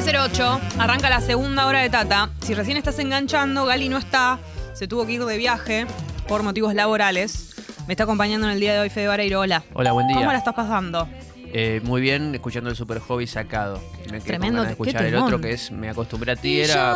908, 0.00 0.60
arranca 0.78 1.10
la 1.10 1.20
segunda 1.20 1.66
hora 1.66 1.80
de 1.80 1.90
Tata. 1.90 2.30
Si 2.40 2.54
recién 2.54 2.76
estás 2.76 3.00
enganchando, 3.00 3.66
Gali 3.66 3.88
no 3.88 3.98
está, 3.98 4.38
se 4.72 4.86
tuvo 4.86 5.04
que 5.04 5.14
ir 5.14 5.24
de 5.24 5.36
viaje 5.36 5.86
por 6.28 6.44
motivos 6.44 6.72
laborales. 6.72 7.56
Me 7.88 7.94
está 7.94 8.04
acompañando 8.04 8.46
en 8.46 8.52
el 8.52 8.60
día 8.60 8.74
de 8.74 8.78
hoy 8.78 8.90
Fede 8.90 9.08
Vareiro. 9.08 9.40
Hola. 9.40 9.64
Hola, 9.74 9.90
buen 9.90 10.06
día. 10.06 10.18
¿Cómo 10.18 10.30
la 10.30 10.38
estás 10.38 10.54
pasando? 10.54 11.08
Eh, 11.52 11.80
muy 11.82 12.00
bien, 12.00 12.32
escuchando 12.32 12.70
el 12.70 12.76
Super 12.76 13.00
Hobby 13.00 13.26
sacado. 13.26 13.82
Me 14.04 14.20
quedé 14.20 14.38
Tremendo, 14.38 14.58
con 14.58 14.66
ganas 14.66 14.68
de 14.68 14.84
qué 14.84 14.90
escuchar 14.90 15.04
el 15.06 15.16
otro 15.16 15.40
que 15.40 15.52
es 15.52 15.72
Me 15.72 15.88
acostumbré 15.88 16.30
a 16.30 16.36
ti. 16.36 16.48
Y 16.48 16.60
Era 16.60 16.92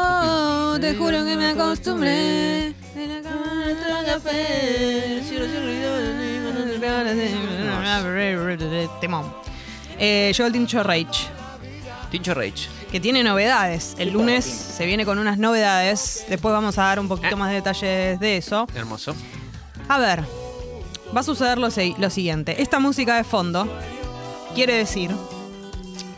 yo 0.72 0.78
te 0.80 0.94
juro 0.94 1.24
que 1.24 1.36
me 1.36 1.50
acostumbré. 1.50 2.72
de 2.94 3.06
la 3.08 3.20
cama 3.20 4.04
café, 4.06 5.22
cielo 5.28 5.46
Temón. 9.00 9.34
Eh, 9.98 10.32
el 10.38 10.52
Tincho 10.52 10.84
Rage, 10.84 11.28
Tincho 12.12 12.34
Rage. 12.34 12.68
que 12.92 13.00
tiene 13.00 13.24
novedades. 13.24 13.94
El 13.98 14.12
lunes 14.12 14.44
se 14.44 14.86
viene 14.86 15.04
con 15.04 15.18
unas 15.18 15.38
novedades. 15.38 16.24
Después 16.28 16.52
vamos 16.52 16.78
a 16.78 16.82
dar 16.84 17.00
un 17.00 17.08
poquito 17.08 17.34
Eh. 17.34 17.36
más 17.36 17.48
de 17.48 17.56
detalles 17.56 18.20
de 18.20 18.36
eso. 18.36 18.68
Hermoso. 18.74 19.14
A 19.88 19.98
ver, 19.98 20.22
va 21.16 21.20
a 21.20 21.24
suceder 21.24 21.58
lo, 21.58 21.70
se- 21.70 21.94
lo 21.98 22.10
siguiente. 22.10 22.62
Esta 22.62 22.78
música 22.78 23.16
de 23.16 23.24
fondo 23.24 23.66
quiere 24.54 24.74
decir 24.74 25.10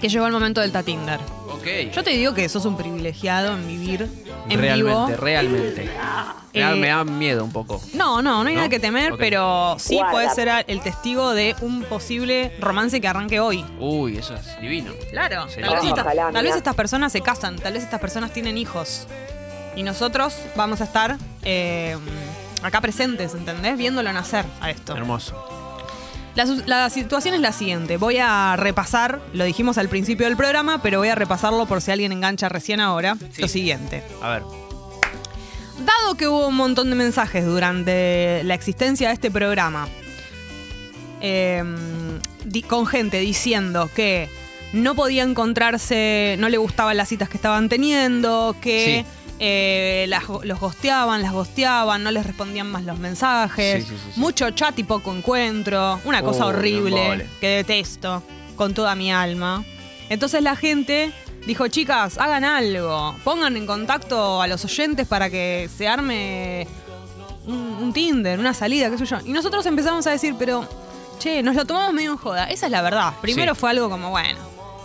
que 0.00 0.08
llegó 0.08 0.26
el 0.26 0.32
momento 0.32 0.60
del 0.60 0.72
Tatinder. 0.72 1.20
Ok. 1.64 1.92
Yo 1.94 2.02
te 2.04 2.10
digo 2.10 2.34
que 2.34 2.48
sos 2.48 2.64
un 2.66 2.76
privilegiado 2.76 3.54
en 3.54 3.66
vivir 3.66 4.02
en 4.48 4.58
realmente, 4.60 5.12
vivo. 5.12 5.16
realmente. 5.20 5.82
Me, 6.52 6.60
da, 6.60 6.72
Eh, 6.72 6.74
me 6.76 6.88
da 6.88 7.04
miedo 7.04 7.42
un 7.44 7.50
poco. 7.52 7.80
No, 7.94 8.22
no, 8.22 8.42
no 8.44 8.48
hay 8.48 8.54
¿No? 8.54 8.60
nada 8.60 8.68
que 8.68 8.78
temer, 8.78 9.12
Ok. 9.12 9.18
pero 9.18 9.76
sí 9.78 9.94
Guarda. 9.96 10.12
puedes 10.12 10.34
ser 10.34 10.64
el 10.68 10.80
testigo 10.82 11.32
de 11.32 11.56
un 11.62 11.82
posible 11.84 12.52
romance 12.60 13.00
que 13.00 13.08
arranque 13.08 13.40
hoy. 13.40 13.64
Uy, 13.80 14.18
eso 14.18 14.34
es 14.34 14.60
divino. 14.60 14.92
Claro. 15.10 15.48
Sería 15.48 15.70
Tal 15.70 15.82
vez, 15.82 15.92
Ojalá, 15.92 16.30
tal 16.32 16.46
estas 16.46 16.74
personas 16.76 17.10
se 17.12 17.20
casan, 17.22 17.56
tal 17.56 17.72
vez 17.72 17.82
estas 17.82 18.00
personas 18.00 18.32
tienen 18.32 18.56
hijos. 18.58 19.06
Y 19.74 19.82
nosotros 19.82 20.36
vamos 20.54 20.80
a 20.80 20.84
estar 20.84 21.16
eh, 21.42 21.96
acá 22.62 22.80
presentes, 22.80 23.34
¿entendés? 23.34 23.76
Viéndolo 23.76 24.12
nacer 24.12 24.44
a 24.60 24.70
esto. 24.70 24.96
Hermoso. 24.96 25.34
La, 26.36 26.90
situación 26.90 27.34
es 27.34 27.40
la 27.40 27.52
siguiente. 27.52 27.96
Voy 27.96 28.18
a 28.20 28.56
repasar, 28.56 29.20
lo 29.32 29.44
dijimos 29.44 29.78
al 29.78 29.88
principio 29.88 30.26
del 30.26 30.36
programa, 30.36 30.82
pero 30.82 30.98
voy 30.98 31.08
a 31.08 31.14
repasarlo 31.14 31.66
por 31.66 31.80
si 31.80 31.92
alguien 31.92 32.10
engancha 32.12 32.48
recién 32.48 32.80
ahora. 32.80 33.16
Sí. 33.32 33.42
Lo 33.42 33.48
siguiente. 33.48 34.02
A 34.20 34.30
ver. 34.30 34.42
Dado 35.78 36.16
que 36.16 36.26
hubo 36.28 36.48
un 36.48 36.56
montón 36.56 36.90
de 36.90 36.96
mensajes 36.96 37.44
durante 37.44 38.42
la 38.44 38.54
existencia 38.54 39.08
de 39.08 39.14
este 39.14 39.30
programa, 39.30 39.88
eh, 41.20 41.62
di- 42.44 42.62
con 42.62 42.86
gente 42.86 43.18
diciendo 43.18 43.88
que 43.94 44.28
no 44.72 44.94
podía 44.94 45.22
encontrarse, 45.22 46.36
no 46.38 46.48
le 46.48 46.58
gustaban 46.58 46.96
las 46.96 47.08
citas 47.08 47.28
que 47.28 47.36
estaban 47.36 47.68
teniendo, 47.68 48.56
que 48.60 49.04
Sí. 49.06 49.23
Eh, 49.38 50.06
las 50.08 50.24
los 50.44 50.60
gosteaban, 50.60 51.22
las 51.22 51.32
gosteaban, 51.32 52.02
no 52.02 52.10
les 52.10 52.24
respondían 52.26 52.70
más 52.70 52.84
los 52.84 52.98
mensajes, 52.98 53.84
Sí, 53.84 53.90
sí, 53.90 53.96
sí, 53.96 54.10
sí. 54.14 54.20
mucho 54.20 54.50
chat 54.50 54.78
y 54.78 54.84
poco 54.84 55.12
encuentro, 55.14 56.00
una 56.04 56.22
cosa 56.22 56.46
Oh, 56.46 56.48
horrible 56.48 57.26
que 57.40 57.48
detesto 57.48 58.22
con 58.56 58.74
toda 58.74 58.94
mi 58.94 59.12
alma. 59.12 59.64
Entonces 60.08 60.42
la 60.42 60.54
gente 60.54 61.12
dijo, 61.46 61.66
chicas, 61.68 62.18
hagan 62.18 62.44
algo, 62.44 63.16
pongan 63.24 63.56
en 63.56 63.66
contacto 63.66 64.40
a 64.40 64.46
los 64.46 64.64
oyentes 64.64 65.06
para 65.08 65.28
que 65.30 65.68
se 65.76 65.88
arme 65.88 66.66
un, 67.46 67.56
un 67.82 67.92
Tinder, 67.92 68.38
una 68.38 68.54
salida, 68.54 68.90
qué 68.90 68.98
sé 68.98 69.06
yo. 69.06 69.18
Y 69.24 69.32
nosotros 69.32 69.66
empezamos 69.66 70.06
a 70.06 70.10
decir, 70.10 70.34
pero, 70.38 70.66
che, 71.18 71.42
nos 71.42 71.56
lo 71.56 71.64
tomamos 71.64 71.92
medio 71.92 72.12
en 72.12 72.16
joda. 72.18 72.44
Esa 72.44 72.66
es 72.66 72.72
la 72.72 72.82
verdad. 72.82 73.14
Primero 73.20 73.54
fue 73.54 73.70
algo 73.70 73.90
como, 73.90 74.10
bueno. 74.10 74.38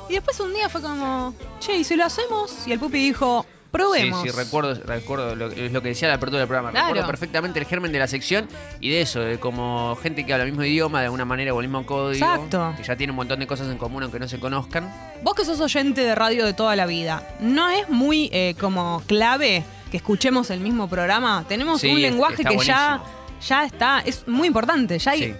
Y 0.09 0.13
después 0.13 0.39
un 0.39 0.53
día 0.53 0.67
fue 0.69 0.81
como, 0.81 1.33
che, 1.59 1.77
¿y 1.77 1.83
si 1.83 1.95
lo 1.95 2.05
hacemos? 2.05 2.65
Y 2.65 2.71
el 2.71 2.79
pupi 2.79 2.97
dijo, 2.97 3.45
probemos. 3.71 4.21
Sí, 4.23 4.29
sí, 4.29 4.35
recuerdo, 4.35 4.73
recuerdo 4.85 5.35
lo, 5.35 5.47
es 5.47 5.71
lo 5.71 5.81
que 5.81 5.89
decía 5.89 6.07
la 6.07 6.15
apertura 6.15 6.39
del 6.39 6.47
programa. 6.47 6.71
Claro. 6.71 6.87
Recuerdo 6.87 7.07
perfectamente 7.07 7.59
el 7.59 7.65
germen 7.65 7.91
de 7.91 7.99
la 7.99 8.07
sección 8.07 8.47
y 8.79 8.89
de 8.89 9.01
eso, 9.01 9.19
de 9.21 9.39
como 9.39 9.95
gente 10.01 10.25
que 10.25 10.33
habla 10.33 10.45
el 10.45 10.51
mismo 10.51 10.63
idioma, 10.65 10.99
de 10.99 11.05
alguna 11.05 11.25
manera 11.25 11.53
o 11.53 11.59
el 11.61 11.67
mismo 11.67 11.85
código. 11.85 12.25
Exacto. 12.25 12.73
Que 12.77 12.83
ya 12.83 12.95
tiene 12.95 13.11
un 13.11 13.17
montón 13.17 13.39
de 13.39 13.47
cosas 13.47 13.69
en 13.69 13.77
común 13.77 14.03
aunque 14.03 14.19
no 14.19 14.27
se 14.27 14.39
conozcan. 14.39 14.93
Vos 15.23 15.35
que 15.35 15.45
sos 15.45 15.59
oyente 15.59 16.01
de 16.01 16.15
radio 16.15 16.45
de 16.45 16.53
toda 16.53 16.75
la 16.75 16.85
vida, 16.85 17.27
¿no 17.39 17.69
es 17.69 17.89
muy 17.89 18.29
eh, 18.33 18.55
como 18.59 19.01
clave 19.07 19.63
que 19.91 19.97
escuchemos 19.97 20.49
el 20.49 20.59
mismo 20.59 20.87
programa? 20.89 21.45
Tenemos 21.47 21.81
Sí, 21.81 21.89
un 21.89 22.01
lenguaje 22.01 22.43
que 22.43 22.57
ya, 22.59 23.01
ya 23.47 23.65
está, 23.65 23.99
es 24.05 24.27
muy 24.27 24.47
importante, 24.47 24.97
ya 24.99 25.11
hay 25.11 25.19
Sí. 25.23 25.35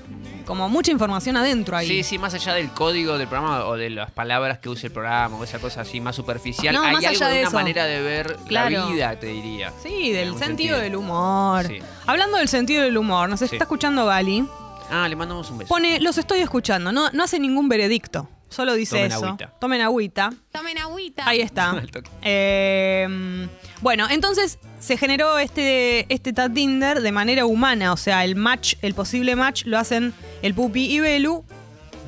Como 0.50 0.68
mucha 0.68 0.92
información 0.92 1.38
adentro 1.38 1.78
ahí. 1.78 1.88
Sí, 1.88 2.04
sí, 2.04 2.18
más 2.18 2.34
allá 2.34 2.56
del 2.56 2.72
código 2.72 3.20
del 3.20 3.28
programa 3.28 3.66
o 3.66 3.78
de 3.78 3.92
las 3.92 4.10
palabras 4.10 4.58
que 4.58 4.68
usa 4.68 4.88
el 4.88 4.92
programa 4.94 5.38
o 5.38 5.44
esa 5.44 5.60
cosa 5.60 5.82
así 5.82 6.02
más 6.02 6.16
superficial, 6.16 6.74
No, 6.74 6.82
hay 6.82 6.94
más 6.94 7.06
algo 7.06 7.16
allá 7.18 7.28
de 7.28 7.34
de 7.36 7.40
una 7.42 7.48
eso. 7.50 7.56
manera 7.58 7.86
de 7.86 8.02
ver 8.02 8.36
Claro. 8.48 8.70
la 8.72 8.86
vida, 8.88 9.20
te 9.20 9.28
diría. 9.28 9.72
Sí, 9.84 10.12
del 10.12 10.30
sentido, 10.32 10.46
sentido. 10.48 10.78
del 10.80 10.96
humor. 10.96 11.68
Sí. 11.68 11.80
Hablando 12.08 12.38
del 12.40 12.48
sentido 12.48 12.82
del 12.84 12.98
humor, 12.98 13.30
nos 13.30 13.40
Sí. 13.40 13.46
está 13.46 13.64
escuchando 13.66 14.06
Gali. 14.08 14.46
Ah, 14.90 15.08
le 15.08 15.16
mandamos 15.16 15.50
un 15.52 15.60
beso. 15.60 15.70
Pone, 15.70 16.00
los 16.00 16.18
estoy 16.18 16.40
escuchando, 16.40 16.92
no, 16.92 17.12
no 17.12 17.24
hace 17.24 17.38
ningún 17.40 17.70
veredicto, 17.70 18.28
solo 18.50 18.74
dice 18.74 18.96
Tomen 18.96 19.12
eso. 19.12 19.26
agüita. 19.28 19.54
Tomen 19.60 19.82
agüita. 19.82 20.30
Tomen 20.52 20.78
agüita. 20.80 21.30
Ahí 21.30 21.42
está. 21.42 21.80
Eh, 22.24 23.48
bueno, 23.82 24.08
entonces 24.10 24.60
se 24.80 24.98
generó 24.98 25.40
este, 25.40 26.06
este 26.14 26.34
Tat 26.34 26.54
Tinder 26.54 27.02
de 27.02 27.12
manera 27.12 27.46
humana, 27.46 27.94
o 27.94 27.98
sea, 27.98 28.24
el 28.26 28.36
match, 28.36 28.76
el 28.82 28.94
posible 28.94 29.36
match 29.36 29.64
lo 29.66 29.78
hacen 29.78 30.14
el 30.42 30.54
Pupi 30.54 30.86
y 30.92 31.00
Belu 31.00 31.44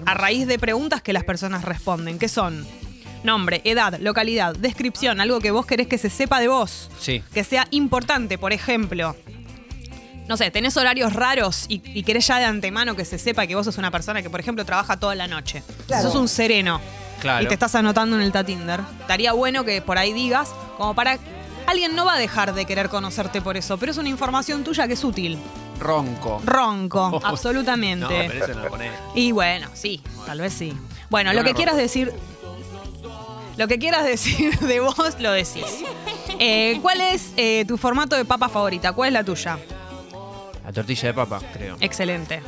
a 0.06 0.14
raíz 0.14 0.48
de 0.48 0.58
preguntas 0.60 1.02
que 1.02 1.14
las 1.14 1.24
personas 1.24 1.64
responden, 1.64 2.18
que 2.20 2.28
son 2.28 2.66
nombre, 3.24 3.62
edad, 3.66 4.00
localidad, 4.00 4.56
descripción, 4.56 5.22
algo 5.22 5.40
que 5.40 5.52
vos 5.52 5.66
querés 5.66 5.88
que 5.88 5.98
se 5.98 6.10
sepa 6.10 6.40
de 6.40 6.48
vos, 6.48 6.90
Sí. 7.00 7.24
que 7.34 7.44
sea 7.44 7.68
importante, 7.72 8.38
por 8.38 8.52
ejemplo. 8.52 9.16
No 10.28 10.38
sé, 10.38 10.50
tenés 10.50 10.76
horarios 10.78 11.14
raros 11.14 11.66
y, 11.68 11.82
y 11.94 12.04
querés 12.04 12.26
ya 12.28 12.40
de 12.40 12.46
antemano 12.46 12.96
que 12.96 13.06
se 13.06 13.18
sepa 13.20 13.46
que 13.48 13.56
vos 13.56 13.66
sos 13.66 13.78
una 13.78 13.92
persona 13.92 14.22
que, 14.22 14.30
por 14.30 14.40
ejemplo, 14.40 14.64
trabaja 14.66 14.98
toda 14.98 15.14
la 15.14 15.28
noche. 15.28 15.62
Claro. 15.88 16.04
Sos 16.04 16.16
un 16.16 16.28
sereno 16.28 16.80
Claro. 17.20 17.44
y 17.44 17.48
te 17.48 17.54
estás 17.54 17.76
anotando 17.76 18.16
en 18.16 18.22
el 18.24 18.32
Tatinder. 18.32 18.80
Estaría 19.02 19.34
bueno 19.34 19.66
que 19.66 19.82
por 19.82 19.98
ahí 19.98 20.14
digas, 20.14 20.50
como 20.78 20.96
para. 20.96 21.20
Alguien 21.72 21.96
no 21.96 22.04
va 22.06 22.16
a 22.16 22.20
dejar 22.20 22.54
de 22.54 22.66
querer 22.66 22.90
conocerte 22.90 23.42
por 23.42 23.56
eso, 23.56 23.78
pero 23.78 23.94
es 23.94 23.98
una 23.98 24.10
información 24.10 24.64
tuya 24.66 24.88
que 24.88 24.94
es 24.94 25.04
útil. 25.06 25.38
Ronco. 25.80 26.42
Ronco, 26.44 27.10
Oh. 27.14 27.22
absolutamente. 27.26 28.02
No, 28.04 28.10
pero 28.10 28.46
eso 28.46 28.54
no 28.56 28.64
lo 28.66 28.70
ponés. 28.70 28.92
Y 29.16 29.32
bueno, 29.32 29.70
sí, 29.74 30.02
tal 30.26 30.42
vez 30.42 30.52
sí. 30.54 30.78
Bueno, 31.10 31.32
Yo 31.32 31.40
lo 31.40 31.46
que 31.46 31.54
quieras 31.54 31.78
decir. 31.78 32.12
Lo 33.58 33.68
que 33.70 33.80
quieras 33.80 34.04
decir 34.04 34.58
de 34.60 34.80
vos, 34.82 34.98
lo 35.20 35.32
decís. 35.32 35.64
Eh, 36.40 36.78
¿Cuál 36.82 37.00
es 37.02 37.32
eh, 37.38 37.64
tu 37.68 37.78
formato 37.78 38.16
de 38.18 38.26
papa 38.26 38.50
favorita? 38.50 38.92
¿Cuál 38.92 39.08
es 39.08 39.14
la 39.14 39.24
tuya? 39.24 39.58
La 40.66 40.74
tortilla 40.74 41.08
de 41.08 41.14
papa, 41.14 41.40
creo. 41.54 41.78
Excelente. 41.80 42.42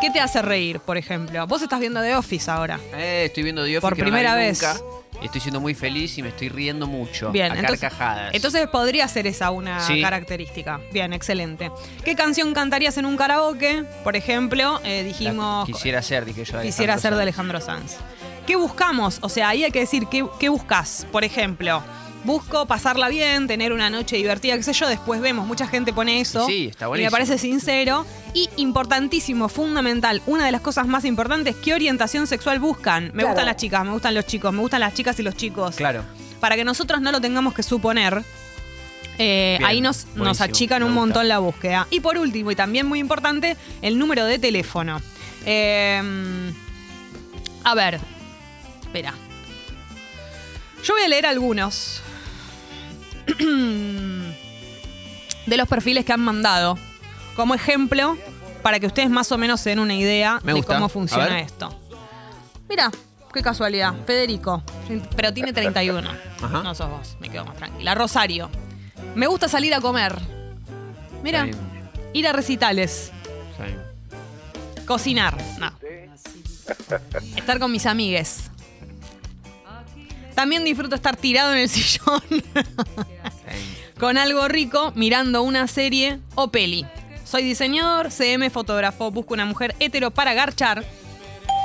¿Qué 0.00 0.10
te 0.10 0.20
hace 0.20 0.42
reír, 0.42 0.80
por 0.80 0.96
ejemplo? 0.96 1.46
Vos 1.46 1.62
estás 1.62 1.78
viendo 1.80 2.00
The 2.02 2.16
Office 2.16 2.50
ahora. 2.50 2.78
Eh, 2.94 3.24
estoy 3.26 3.42
viendo 3.44 3.62
The 3.64 3.78
Office, 3.78 3.80
Por 3.80 3.94
que 3.96 4.02
no 4.02 4.06
la 4.08 4.12
primera 4.12 4.34
vi 4.36 4.40
vez. 4.42 4.62
nunca, 4.62 4.80
estoy 5.22 5.40
siendo 5.40 5.60
muy 5.60 5.74
feliz 5.74 6.16
y 6.18 6.22
me 6.22 6.28
estoy 6.28 6.48
riendo 6.48 6.86
mucho. 6.86 7.30
Bien, 7.32 7.52
a 7.52 7.54
entonces, 7.56 7.80
carcajadas. 7.80 8.34
entonces 8.34 8.66
podría 8.68 9.06
ser 9.08 9.26
esa 9.26 9.50
una 9.50 9.80
Sí. 9.80 10.00
característica. 10.00 10.80
Bien, 10.92 11.12
excelente. 11.12 11.70
¿Qué 12.04 12.14
canción 12.14 12.54
cantarías 12.54 12.96
en 12.98 13.06
un 13.06 13.16
karaoke? 13.16 13.84
Por 14.04 14.16
ejemplo, 14.16 14.80
eh, 14.84 14.98
La- 15.02 15.08
dijimos... 15.08 15.66
quisiera 15.66 16.02
ser, 16.02 16.24
dije 16.24 16.44
yo. 16.44 16.60
Quisiera 16.62 16.94
Alejandro 16.94 17.00
ser 17.00 17.14
de. 17.16 17.22
Alejandro 17.22 17.60
Sanz. 17.60 17.96
¿Qué 18.46 18.56
buscamos? 18.56 19.18
O 19.22 19.28
sea, 19.28 19.48
ahí 19.50 19.64
hay 19.64 19.70
que 19.70 19.80
decir, 19.80 20.06
¿qué, 20.10 20.24
qué 20.40 20.48
buscas? 20.48 21.06
Por 21.12 21.24
ejemplo, 21.24 21.82
busco 22.24 22.66
pasarla 22.66 23.08
bien, 23.08 23.46
tener 23.46 23.72
una 23.72 23.90
noche 23.90 24.16
divertida, 24.16 24.56
qué 24.56 24.62
sé 24.62 24.72
yo, 24.72 24.88
después 24.88 25.20
vemos, 25.20 25.46
mucha 25.46 25.66
gente 25.66 25.92
pone 25.92 26.20
eso. 26.20 26.46
Sí, 26.46 26.66
está 26.66 26.84
Y 26.84 26.86
me 26.86 26.88
buenísimo. 26.88 27.10
parece 27.12 27.38
sincero. 27.38 28.04
Y 28.34 28.48
importantísimo, 28.56 29.48
fundamental, 29.48 30.20
una 30.26 30.44
de 30.44 30.52
las 30.52 30.60
cosas 30.60 30.86
más 30.86 31.04
importantes, 31.04 31.56
¿qué 31.56 31.74
orientación 31.74 32.26
sexual 32.26 32.58
buscan? 32.60 33.04
Me 33.06 33.10
Claro. 33.12 33.28
gustan 33.28 33.46
las 33.46 33.56
chicas, 33.56 33.84
me 33.84 33.92
gustan 33.92 34.14
los 34.14 34.26
chicos, 34.26 34.52
me 34.52 34.60
gustan 34.60 34.80
las 34.80 34.94
chicas 34.94 35.18
y 35.18 35.22
los 35.22 35.34
chicos. 35.36 35.76
Claro. 35.76 36.04
Para 36.40 36.54
que 36.56 36.64
nosotros 36.64 37.00
no 37.00 37.10
lo 37.12 37.20
tengamos 37.20 37.54
que 37.54 37.62
suponer. 37.62 38.22
eh, 39.20 39.56
Bien, 39.58 39.68
ahí 39.68 39.80
nos, 39.80 40.04
nos 40.06 40.16
buenísimo, 40.16 40.44
achican 40.44 40.82
un 40.84 40.92
montón 40.92 41.26
la 41.26 41.38
búsqueda. 41.40 41.88
Y 41.90 41.98
por 42.00 42.18
último, 42.18 42.52
y 42.52 42.56
también 42.56 42.86
muy 42.86 43.00
importante, 43.00 43.56
el 43.82 43.98
número 43.98 44.24
de 44.24 44.38
teléfono. 44.38 45.00
Eh, 45.44 46.00
a 47.64 47.74
ver, 47.74 47.98
espera. 48.82 49.14
Yo 50.84 50.94
voy 50.94 51.02
a 51.02 51.08
leer 51.08 51.26
algunos 51.26 52.00
de 55.46 55.56
los 55.56 55.68
perfiles 55.68 56.04
que 56.04 56.12
han 56.12 56.20
mandado 56.20 56.78
como 57.36 57.54
ejemplo 57.54 58.16
para 58.62 58.80
que 58.80 58.86
ustedes 58.86 59.10
más 59.10 59.30
o 59.32 59.38
menos 59.38 59.60
se 59.60 59.70
den 59.70 59.78
una 59.78 59.94
idea 59.94 60.40
Me 60.42 60.52
de 60.52 60.58
gusta. 60.58 60.74
cómo 60.74 60.88
funciona 60.88 61.40
esto. 61.40 61.74
Mira, 62.68 62.90
qué 63.32 63.42
casualidad. 63.42 63.94
Federico, 64.06 64.62
pero 65.16 65.32
tiene 65.32 65.52
31. 65.52 66.10
Ajá. 66.42 66.62
No 66.62 66.74
sos 66.74 66.90
vos, 66.90 67.16
me 67.20 67.28
quedo 67.30 67.44
más 67.44 67.56
tranquila. 67.56 67.94
Rosario, 67.94 68.50
me 69.14 69.26
gusta 69.26 69.48
salir 69.48 69.72
a 69.74 69.80
comer. 69.80 70.16
Mira, 71.22 71.48
ir 72.12 72.26
a 72.28 72.32
recitales, 72.32 73.10
cocinar, 74.86 75.36
no. 75.58 75.72
Estar 77.36 77.58
con 77.58 77.72
mis 77.72 77.86
amigues. 77.86 78.50
También 80.38 80.62
disfruto 80.62 80.94
estar 80.94 81.16
tirado 81.16 81.52
en 81.52 81.58
el 81.58 81.68
sillón 81.68 82.22
con 83.98 84.16
algo 84.16 84.46
rico 84.46 84.92
mirando 84.94 85.42
una 85.42 85.66
serie 85.66 86.20
o 86.36 86.46
peli. 86.52 86.86
Soy 87.24 87.42
diseñador, 87.42 88.12
CM, 88.12 88.48
fotógrafo, 88.48 89.10
busco 89.10 89.34
una 89.34 89.44
mujer 89.46 89.74
hetero 89.80 90.12
para 90.12 90.34
garchar. 90.34 90.84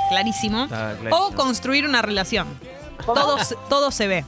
Clarísimo. 0.08 0.66
O 1.12 1.30
construir 1.36 1.86
una 1.86 2.02
relación. 2.02 2.48
Todo, 3.06 3.38
se- 3.44 3.54
todo 3.68 3.92
se 3.92 4.08
ve. 4.08 4.24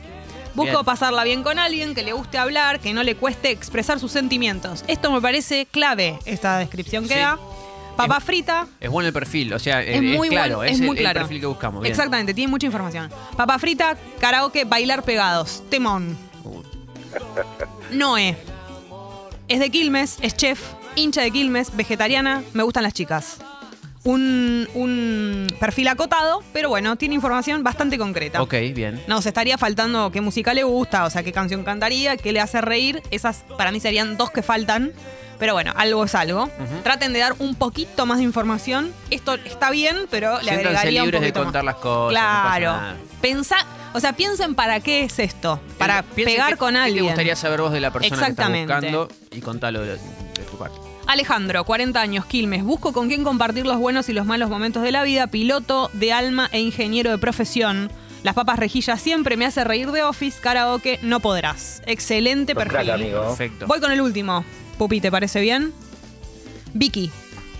Busco 0.55 0.71
Bien. 0.75 0.85
pasarla 0.85 1.25
bien 1.25 1.43
con 1.43 1.59
alguien, 1.59 1.93
que 1.97 2.05
le 2.05 2.13
guste 2.13 2.39
hablar, 2.39 2.79
que 2.79 2.95
no 2.95 3.03
le 3.03 3.17
cueste 3.17 3.51
expresar 3.51 3.99
sus 3.99 4.13
sentimientos. 4.13 4.85
Esto 4.87 5.11
me 5.11 5.21
parece 5.21 5.67
clave, 5.67 6.21
esta 6.25 6.59
descripción 6.59 7.09
que 7.09 7.15
Sí. 7.15 7.21
da. 7.21 7.37
Papa 7.97 8.21
frita, 8.21 8.67
Es 8.79 8.91
bueno 8.91 9.07
el 9.07 9.13
perfil, 9.13 9.53
o 9.55 9.59
sea, 9.59 9.83
es 9.83 10.03
muy 10.03 10.29
claro, 10.29 10.57
bueno, 10.57 10.71
es, 10.71 10.81
el, 10.81 10.87
muy 10.87 10.97
el 10.97 11.03
claro. 11.03 11.21
perfil 11.21 11.41
que 11.41 11.47
buscamos. 11.47 11.83
bien. 11.83 11.91
Exactamente, 11.91 12.35
tiene 12.35 12.51
mucha 12.51 12.67
información. 12.67 13.11
Papa 13.37 13.59
frita, 13.59 13.97
karaoke, 14.21 14.65
bailar 14.65 15.03
pegados. 15.03 15.63
Temón. 15.71 16.17
Uh, 16.45 16.63
Noé. 17.93 18.37
Es 19.49 19.61
de 19.61 19.71
Quilmes, 19.71 20.19
es 20.23 20.37
chef, 20.37 20.61
hincha 20.97 21.23
de 21.23 21.31
Quilmes, 21.31 21.75
vegetariana, 21.77 22.43
me 22.53 22.63
gustan 22.65 22.83
las 22.83 22.93
chicas. 22.93 23.39
Un, 24.07 24.69
un 24.75 25.47
perfil 25.59 25.89
acotado, 25.89 26.43
pero 26.53 26.69
bueno, 26.69 26.95
tiene 26.97 27.15
información 27.17 27.63
bastante 27.65 27.99
concreta. 27.99 28.41
Ok, 28.41 28.55
bien. 28.73 29.03
Nos 29.09 29.27
estaría 29.27 29.59
faltando 29.59 30.11
qué 30.13 30.21
música 30.21 30.55
le 30.55 30.63
gusta, 30.63 31.05
o 31.05 31.11
sea, 31.11 31.23
qué 31.25 31.33
canción 31.33 31.65
cantaría, 31.65 32.17
qué 32.17 32.33
le 32.33 32.41
hace 32.41 32.61
reír. 32.61 33.03
Esas 33.11 33.45
para 33.59 33.73
mí 33.73 33.81
serían 33.81 34.17
dos 34.17 34.31
que 34.31 34.43
faltan. 34.43 34.93
Pero 35.39 35.53
bueno, 35.53 35.73
algo 35.77 36.05
es 36.05 36.15
algo. 36.15 36.49
Traten 36.83 37.13
de 37.13 37.19
dar 37.19 37.35
un 37.41 37.57
poquito 37.57 38.07
más 38.07 38.19
de 38.19 38.25
información. 38.25 38.93
Esto 39.11 39.35
está 39.35 39.71
bien, 39.71 40.07
pero 40.11 40.39
le 40.39 40.45
Siéntanse 40.45 40.69
agregaría 40.69 41.01
un 41.03 41.07
libres 41.09 41.21
de 41.21 41.27
poquito 41.29 41.45
contar 41.45 41.63
más. 41.65 41.75
las 41.75 41.83
cosas. 41.83 42.07
no 42.07 42.09
Claro. 42.11 42.73
nada. 42.73 42.97
Pensa, 43.21 43.57
o 43.93 44.01
sea, 44.01 44.15
piensen 44.15 44.55
para 44.55 44.81
qué 44.81 45.03
es 45.03 45.19
esto. 45.19 45.61
Para 45.79 46.03
pegar 46.05 46.53
qué- 46.53 46.57
con 46.57 46.73
qué 46.75 46.79
alguien. 46.81 47.05
te 47.05 47.11
gustaría 47.11 47.37
saber 47.37 47.61
vos 47.61 47.73
de 47.73 47.81
la 47.81 47.91
persona 47.93 48.25
que 48.25 48.31
estás 48.31 48.49
buscando 48.51 49.09
y 49.33 49.41
contalo 49.41 49.81
de, 49.83 49.97
de 49.97 50.43
tu 50.51 50.57
parte. 50.57 50.79
Alejandro, 51.07 51.65
40 51.65 52.01
años, 52.01 52.27
Quilmes. 52.27 52.65
Busco 52.65 52.93
con 52.93 53.09
quién 53.09 53.23
compartir 53.23 53.65
los 53.65 53.79
buenos 53.79 54.09
y 54.09 54.13
los 54.13 54.27
malos 54.27 54.51
momentos 54.51 54.83
de 54.83 54.91
la 54.91 55.05
vida. 55.05 55.29
Piloto 55.29 55.89
de 55.93 56.13
alma 56.13 56.49
e 56.53 56.61
ingeniero 56.61 57.11
de 57.11 57.19
profesión. 57.19 57.91
Las 58.25 58.35
papas 58.35 58.59
rejillas 58.59 59.01
siempre 59.01 59.37
me 59.37 59.47
hace 59.47 59.63
reír 59.63 59.93
de 59.93 60.03
Office. 60.03 60.41
Karaoke, 60.41 60.99
no 61.03 61.21
podrás. 61.21 61.81
Excelente 61.87 62.57
perfil. 62.57 63.13
Perfecto. 63.13 63.67
Voy 63.69 63.79
con 63.81 63.93
el 63.93 64.01
último. 64.01 64.45
Pupi, 64.79 65.01
¿te 65.01 65.13
parece 65.13 65.41
bien? 65.41 65.73
Vicky. 66.75 67.13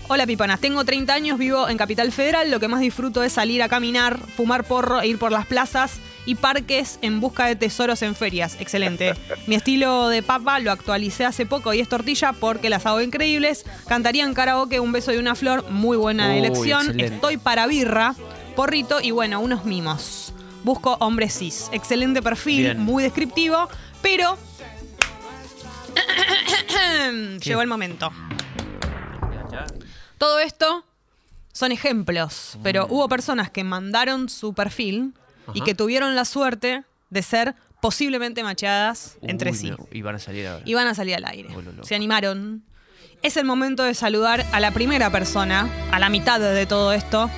Hola 0.09 0.25
pipanas, 0.25 0.61
tengo 0.61 0.85
30 0.85 1.13
años, 1.13 1.37
vivo 1.37 1.67
en 1.67 1.77
Capital 1.77 2.13
Federal, 2.13 2.49
lo 2.49 2.61
que 2.61 2.69
más 2.69 2.79
disfruto 2.79 3.23
es 3.23 3.33
salir 3.33 3.61
a 3.61 3.67
caminar, 3.67 4.17
fumar 4.37 4.63
porro 4.63 5.01
e 5.01 5.07
ir 5.07 5.19
por 5.19 5.33
las 5.33 5.45
plazas 5.45 5.99
y 6.25 6.35
parques 6.35 6.97
en 7.01 7.19
busca 7.19 7.45
de 7.45 7.57
tesoros 7.57 8.01
en 8.03 8.15
ferias. 8.15 8.55
Excelente. 8.61 9.13
Mi 9.47 9.55
estilo 9.55 10.07
de 10.07 10.23
papa 10.23 10.59
lo 10.59 10.71
actualicé 10.71 11.25
hace 11.25 11.45
poco 11.45 11.73
y 11.73 11.81
es 11.81 11.89
tortilla 11.89 12.31
porque 12.31 12.69
las 12.69 12.85
hago 12.85 13.01
increíbles. 13.01 13.65
Cantaría 13.87 14.23
en 14.23 14.33
karaoke 14.33 14.79
un 14.79 14.93
beso 14.93 15.11
de 15.11 15.19
una 15.19 15.35
flor, 15.35 15.69
muy 15.69 15.97
buena 15.97 16.31
Uy, 16.31 16.37
elección. 16.37 16.81
excelente. 16.87 17.15
Estoy 17.15 17.35
para 17.35 17.67
birra, 17.67 18.15
porrito 18.55 19.01
y 19.01 19.11
bueno, 19.11 19.41
unos 19.41 19.65
mimos. 19.65 20.33
Busco 20.63 20.95
hombres 21.01 21.37
cis. 21.37 21.67
Excelente 21.73 22.21
perfil, 22.21 22.61
Bien. 22.63 22.79
muy 22.79 23.03
descriptivo, 23.03 23.67
pero 24.01 24.37
Llegó 27.43 27.61
el 27.61 27.67
momento. 27.67 28.09
Todo 30.17 30.39
esto 30.39 30.83
son 31.53 31.71
ejemplos, 31.71 32.57
pero 32.63 32.87
hubo 32.89 33.07
personas 33.07 33.49
que 33.49 33.63
mandaron 33.63 34.29
su 34.29 34.53
perfil 34.53 35.13
y 35.53 35.59
Ajá. 35.59 35.65
que 35.65 35.75
tuvieron 35.75 36.15
la 36.15 36.25
suerte 36.25 36.83
de 37.09 37.21
ser 37.23 37.55
posiblemente 37.81 38.43
macheadas 38.43 39.17
entre 39.21 39.51
Uy, 39.51 39.57
sí. 39.57 39.69
no, 39.69 39.77
Y 39.91 40.01
van 40.01 40.15
a 40.15 40.19
salir 40.19 40.47
ahora. 40.47 40.63
Y 40.65 40.73
van 40.73 40.87
a 40.87 40.93
salir 40.95 41.15
al 41.15 41.25
aire. 41.25 41.49
Oh, 41.55 41.61
lo. 41.61 41.83
Se 41.83 41.95
animaron. 41.95 42.63
Es 43.21 43.37
el 43.37 43.45
momento 43.45 43.83
de 43.83 43.93
saludar 43.93 44.45
a 44.51 44.59
la 44.59 44.71
primera 44.71 45.09
persona, 45.11 45.69
a 45.91 45.99
la 45.99 46.09
mitad 46.09 46.39
de 46.39 46.65
todo 46.65 46.93
esto. 46.93 47.29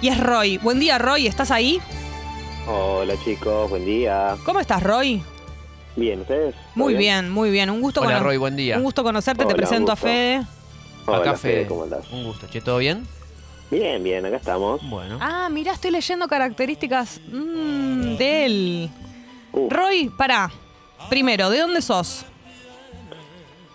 Y 0.00 0.08
es 0.08 0.18
Roy. 0.18 0.58
Buen 0.58 0.80
día, 0.80 0.98
Roy. 0.98 1.26
¿Estás 1.26 1.50
ahí? 1.50 1.80
Hola 2.66 3.14
chicos, 3.24 3.68
buen 3.68 3.84
día. 3.84 4.36
¿Cómo 4.44 4.60
estás, 4.60 4.82
Roy? 4.82 5.22
Bien, 5.96 6.20
¿ustedes? 6.20 6.54
¿Todo 6.54 6.64
Muy 6.76 6.94
bien, 6.94 7.30
muy 7.30 7.50
bien. 7.50 7.68
Un 7.68 7.80
gusto 7.80 8.00
Hola, 8.00 8.20
Roy, 8.20 8.36
buen 8.36 8.56
día. 8.56 8.76
Un 8.76 8.82
gusto 8.82 9.02
conocerte. 9.02 9.44
Te 9.44 9.54
presento 9.54 9.92
a. 9.92 9.96
Fede. 9.96 10.46
Hola, 11.10 11.20
Acá 11.22 11.36
Fede, 11.36 11.54
Fede. 11.54 11.66
¿cómo 11.66 11.82
andás? 11.84 12.10
Un 12.10 12.24
gusto. 12.24 12.46
Che, 12.48 12.60
¿todo 12.60 12.78
bien? 12.78 13.06
Bien, 13.70 14.02
bien, 14.02 14.24
acá 14.26 14.36
estamos. 14.36 14.80
Bueno. 14.88 15.18
Ah, 15.20 15.48
mirá, 15.50 15.72
estoy 15.72 15.90
leyendo 15.92 16.26
características 16.26 17.20
mm, 17.30 18.16
de 18.16 18.44
él. 18.44 18.90
Uh, 19.52 19.68
Roy, 19.70 20.08
pará. 20.16 20.50
Primero, 21.08 21.50
¿de 21.50 21.58
dónde 21.58 21.80
sos? 21.82 22.24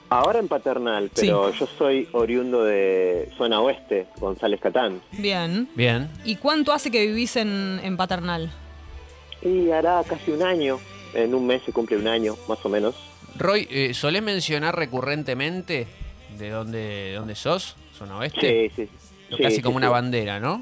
ahora 0.09 0.39
en 0.39 0.47
Paternal, 0.47 1.11
pero 1.13 1.51
yo 1.51 1.67
soy 1.77 2.07
oriundo 2.13 2.63
de 2.63 3.29
zona 3.37 3.59
oeste, 3.59 4.07
González 4.17 4.61
Catán. 4.61 5.01
Bien. 5.11 5.67
Bien. 5.75 6.09
¿Y 6.23 6.35
cuánto 6.37 6.71
hace 6.71 6.91
que 6.91 7.05
vivís 7.05 7.35
en, 7.35 7.79
en 7.83 7.97
Paternal? 7.97 8.51
Y 9.41 9.71
hará 9.71 10.03
casi 10.07 10.31
un 10.31 10.43
año, 10.43 10.79
en 11.13 11.33
un 11.35 11.45
mes 11.45 11.61
se 11.65 11.73
cumple 11.73 11.97
un 11.97 12.07
año, 12.07 12.35
más 12.47 12.63
o 12.65 12.69
menos. 12.69 12.95
Roy, 13.37 13.67
eh, 13.69 13.93
¿solés 13.93 14.23
mencionar 14.23 14.75
recurrentemente 14.77 15.87
de 16.37 16.49
dónde, 16.49 16.77
de 16.79 17.13
dónde 17.15 17.35
sos? 17.35 17.75
¿Zona 17.97 18.17
oeste? 18.17 18.71
Sí, 18.75 18.83
sí. 18.83 18.89
Lo 19.29 19.37
sí, 19.37 19.43
Casi 19.43 19.55
sí, 19.57 19.61
como 19.61 19.75
sí. 19.75 19.77
una 19.77 19.89
bandera, 19.89 20.39
¿no? 20.39 20.61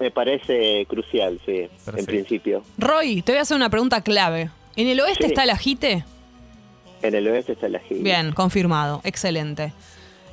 Me 0.00 0.10
parece 0.10 0.84
crucial, 0.88 1.40
sí, 1.46 1.68
en 1.96 2.04
principio. 2.06 2.62
Roy, 2.78 3.22
te 3.22 3.32
voy 3.32 3.38
a 3.38 3.42
hacer 3.42 3.56
una 3.56 3.70
pregunta 3.70 4.00
clave. 4.02 4.50
¿En 4.76 4.88
el 4.88 5.00
oeste 5.00 5.24
Sí. 5.24 5.28
está 5.30 5.44
el 5.44 5.50
ajite? 5.50 6.04
En 7.02 7.14
el 7.14 7.28
oeste 7.28 7.52
está 7.52 7.68
la 7.68 7.78
gira. 7.78 8.00
Bien, 8.02 8.32
confirmado. 8.32 9.00
Excelente. 9.04 9.72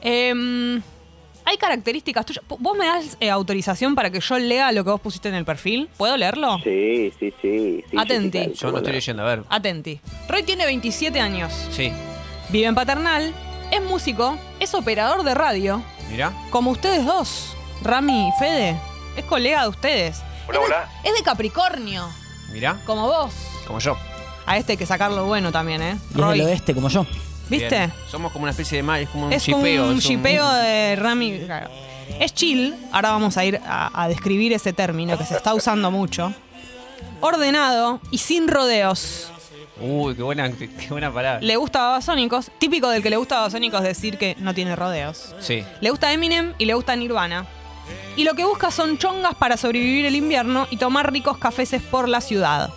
Em, 0.02 0.82
¿Hay 1.44 1.58
características 1.58 2.26
tuyas? 2.26 2.44
¿Vos 2.48 2.78
me 2.78 2.86
das 2.86 3.18
eh, 3.20 3.30
autorización 3.30 3.94
para 3.96 4.10
que 4.10 4.20
yo 4.20 4.40
lea 4.40 4.72
lo 4.72 4.84
que 4.84 4.92
vos 4.92 5.02
pusiste 5.02 5.28
en 5.30 5.36
el 5.36 5.44
perfil? 5.46 5.90
¿Puedo 5.98 6.16
leerlo? 6.18 6.60
Sí, 6.64 7.12
sí, 7.20 7.34
sí. 7.42 7.84
sí 7.90 7.98
Atenti. 7.98 8.54
Yo 8.54 8.72
no 8.72 8.78
estoy 8.78 8.94
leyendo, 8.94 9.24
a 9.24 9.26
ver. 9.26 9.44
Atenti. 9.50 10.00
Roy 10.30 10.44
tiene 10.44 10.66
27 10.66 11.20
años. 11.20 11.52
Sí. 11.72 11.92
Vive 12.50 12.68
en 12.68 12.76
Paternal. 12.76 13.34
Es 13.72 13.82
músico. 13.82 14.38
Es 14.60 14.74
operador 14.74 15.24
de 15.24 15.34
radio. 15.34 15.82
Mirá. 16.10 16.32
Como 16.50 16.72
ustedes 16.72 17.06
dos. 17.06 17.56
Rami 17.82 18.28
y 18.30 18.32
Fede. 18.40 18.78
Es 19.16 19.26
colega 19.26 19.64
de 19.64 19.70
ustedes. 19.70 20.22
Hola, 20.48 20.60
es 20.60 20.60
de, 20.60 20.66
hola. 20.76 20.90
es 21.04 21.14
de 21.14 21.24
Capricornio. 21.24 22.08
Mirá. 22.52 22.78
Como 22.86 23.08
vos. 23.08 23.34
Como 23.66 23.80
yo. 23.80 23.98
A 24.46 24.58
este 24.58 24.74
hay 24.74 24.78
que 24.78 24.86
sacarlo 24.86 25.26
bueno 25.26 25.52
también, 25.52 25.82
¿eh? 25.82 25.98
Y 26.16 26.22
es 26.22 26.28
del 26.28 26.42
oeste, 26.42 26.74
como 26.74 26.90
yo. 26.90 27.06
¿Viste? 27.50 27.78
Bien. 27.78 27.94
Somos 28.10 28.32
como 28.32 28.44
una 28.44 28.52
especie 28.52 28.78
de 28.78 28.84
mal, 28.84 29.02
es 29.02 29.10
como 29.10 29.28
un 29.28 29.34
Es 29.34 29.44
como 29.46 29.58
chipeo. 29.58 29.88
un 29.90 30.00
chipeo 30.00 30.54
de 30.54 30.96
Rami. 30.98 31.40
claro. 31.46 31.70
Es 32.20 32.34
chill. 32.34 32.76
Ahora 32.92 33.12
vamos 33.12 33.38
a 33.38 33.46
ir 33.46 33.60
a, 33.66 34.04
a 34.04 34.08
describir 34.10 34.52
ese 34.54 34.74
término 34.74 35.18
que 35.18 35.26
se 35.26 35.36
está 35.36 35.54
usando 35.54 35.92
mucho. 35.92 36.34
Ordenado 37.22 38.00
y 38.12 38.18
sin 38.18 38.48
rodeos. 38.48 39.31
Uy, 39.82 40.16
qué 40.16 40.24
buena, 40.24 40.52
qué 40.52 40.70
buena 40.90 41.12
palabra. 41.12 41.42
Le 41.42 41.56
gusta 41.56 41.80
Babasónicos. 41.80 42.52
Típico 42.60 42.90
del 42.90 43.02
que 43.02 43.10
le 43.10 43.18
gusta 43.18 43.36
Babasónicos 43.36 43.82
decir 43.82 44.18
que 44.18 44.36
no 44.40 44.54
tiene 44.54 44.76
rodeos. 44.76 45.36
Sí. 45.40 45.64
Le 45.82 45.90
gusta 45.90 46.14
Eminem 46.14 46.54
y 46.58 46.66
le 46.66 46.74
gusta 46.74 46.96
Nirvana. 46.96 47.46
Y 48.16 48.24
lo 48.24 48.34
que 48.36 48.46
busca 48.46 48.72
son 48.72 48.98
chongas 48.98 49.36
para 49.36 49.58
sobrevivir 49.58 50.06
el 50.06 50.16
invierno 50.16 50.68
y 50.70 50.78
tomar 50.78 51.12
ricos 51.12 51.38
cafeses 51.38 51.82
por 51.82 52.08
la 52.08 52.22
ciudad. 52.22 52.70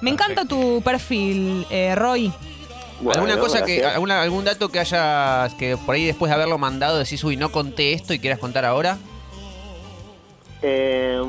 Me 0.00 0.10
encanta 0.10 0.44
tu 0.44 0.82
perfil, 0.82 1.66
eh, 1.70 1.94
Roy. 1.94 2.32
Bueno, 3.00 3.22
¿Alguna 3.22 3.40
cosa 3.40 3.64
que, 3.64 3.84
alguna, 3.84 4.22
algún 4.22 4.44
dato 4.44 4.68
que 4.68 4.78
hayas, 4.78 5.54
que 5.54 5.76
por 5.76 5.96
ahí 5.96 6.04
después 6.04 6.30
de 6.30 6.34
haberlo 6.34 6.56
mandado 6.58 6.98
decís, 6.98 7.22
uy, 7.24 7.36
no 7.36 7.50
conté 7.50 7.92
esto 7.92 8.14
y 8.14 8.20
quieras 8.20 8.38
contar 8.38 8.64
ahora? 8.64 8.96
Eh, 10.62 11.20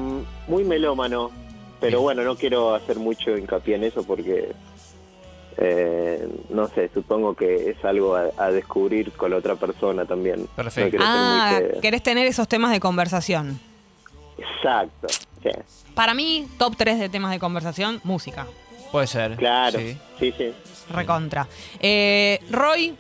muy 0.48 0.64
melómano, 0.64 1.32
pero 1.80 2.02
bueno, 2.02 2.24
no 2.24 2.36
quiero 2.36 2.76
hacer 2.76 2.98
mucho 2.98 3.36
hincapié 3.36 3.76
en 3.76 3.86
eso 3.86 4.04
porque, 4.04 4.52
eh, 5.58 6.28
no 6.50 6.68
sé, 6.70 6.90
supongo 6.94 7.36
que 7.36 7.70
es 7.72 7.84
algo 7.86 8.16
a, 8.16 8.30
a 8.38 8.52
descubrir 8.52 9.12
con 9.14 9.32
la 9.32 9.38
otra 9.38 9.56
persona 9.56 10.06
también. 10.06 10.48
Perfecto. 10.56 10.98
No 10.98 11.04
Ah, 11.08 11.60
querés 11.82 12.02
tener 12.04 12.26
esos 12.28 12.48
temas 12.48 12.72
de 12.72 12.80
conversación. 12.80 13.60
Exacto, 14.38 15.08
sí, 15.42 15.50
Para 15.94 16.14
mí, 16.14 16.48
top 16.58 16.76
3 16.76 17.00
de 17.00 17.10
temas 17.10 17.32
de 17.32 17.40
conversación, 17.40 18.02
música. 18.04 18.48
Puede 18.92 19.08
ser. 19.08 19.36
claro, 19.38 19.80
Sí. 19.80 19.98
sí, 20.20 20.34
sí. 20.38 20.54
Recontra. 20.90 21.48
Eh, 21.80 22.40
Roy, 22.52 22.96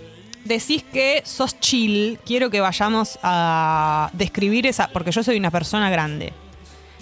decís 0.45 0.83
que 0.83 1.22
sos 1.25 1.60
chill. 1.60 2.19
Quiero 2.25 2.50
que 2.50 2.62
vayamos 2.62 3.19
a 3.24 4.10
describir 4.13 4.65
esa. 4.67 4.88
Porque 4.89 5.12
yo 5.12 5.22
soy 5.24 5.38
una 5.38 5.51
persona 5.51 5.89
grande. 5.89 6.33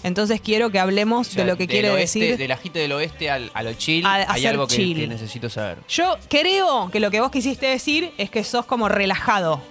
Entonces 0.04 0.42
quiero 0.42 0.70
que 0.72 0.80
hablemos 0.80 1.28
O 1.28 1.32
sea, 1.32 1.44
de 1.46 1.52
lo 1.52 1.58
que 1.58 1.68
quiere 1.68 1.90
oeste- 1.92 2.20
decir. 2.20 2.38
Del 2.38 2.52
ajite 2.52 2.80
del 2.80 2.92
oeste 2.94 3.30
al, 3.30 3.52
a 3.54 3.64
lo 3.64 3.74
chill, 3.74 4.06
A- 4.06 4.16
a 4.24 4.34
hay 4.34 4.46
algo 4.46 4.68
que, 4.68 4.76
chill. 4.76 4.98
que 4.98 5.08
necesito 5.08 5.50
saber. 5.50 5.78
Yo 5.88 6.18
creo 6.30 6.90
que 6.92 7.00
lo 7.00 7.12
que 7.12 7.20
vos 7.22 7.30
quisiste 7.32 7.68
decir 7.68 8.12
es 8.18 8.30
que 8.30 8.44
sos 8.44 8.66
como 8.66 8.90
relajado. 8.90 9.62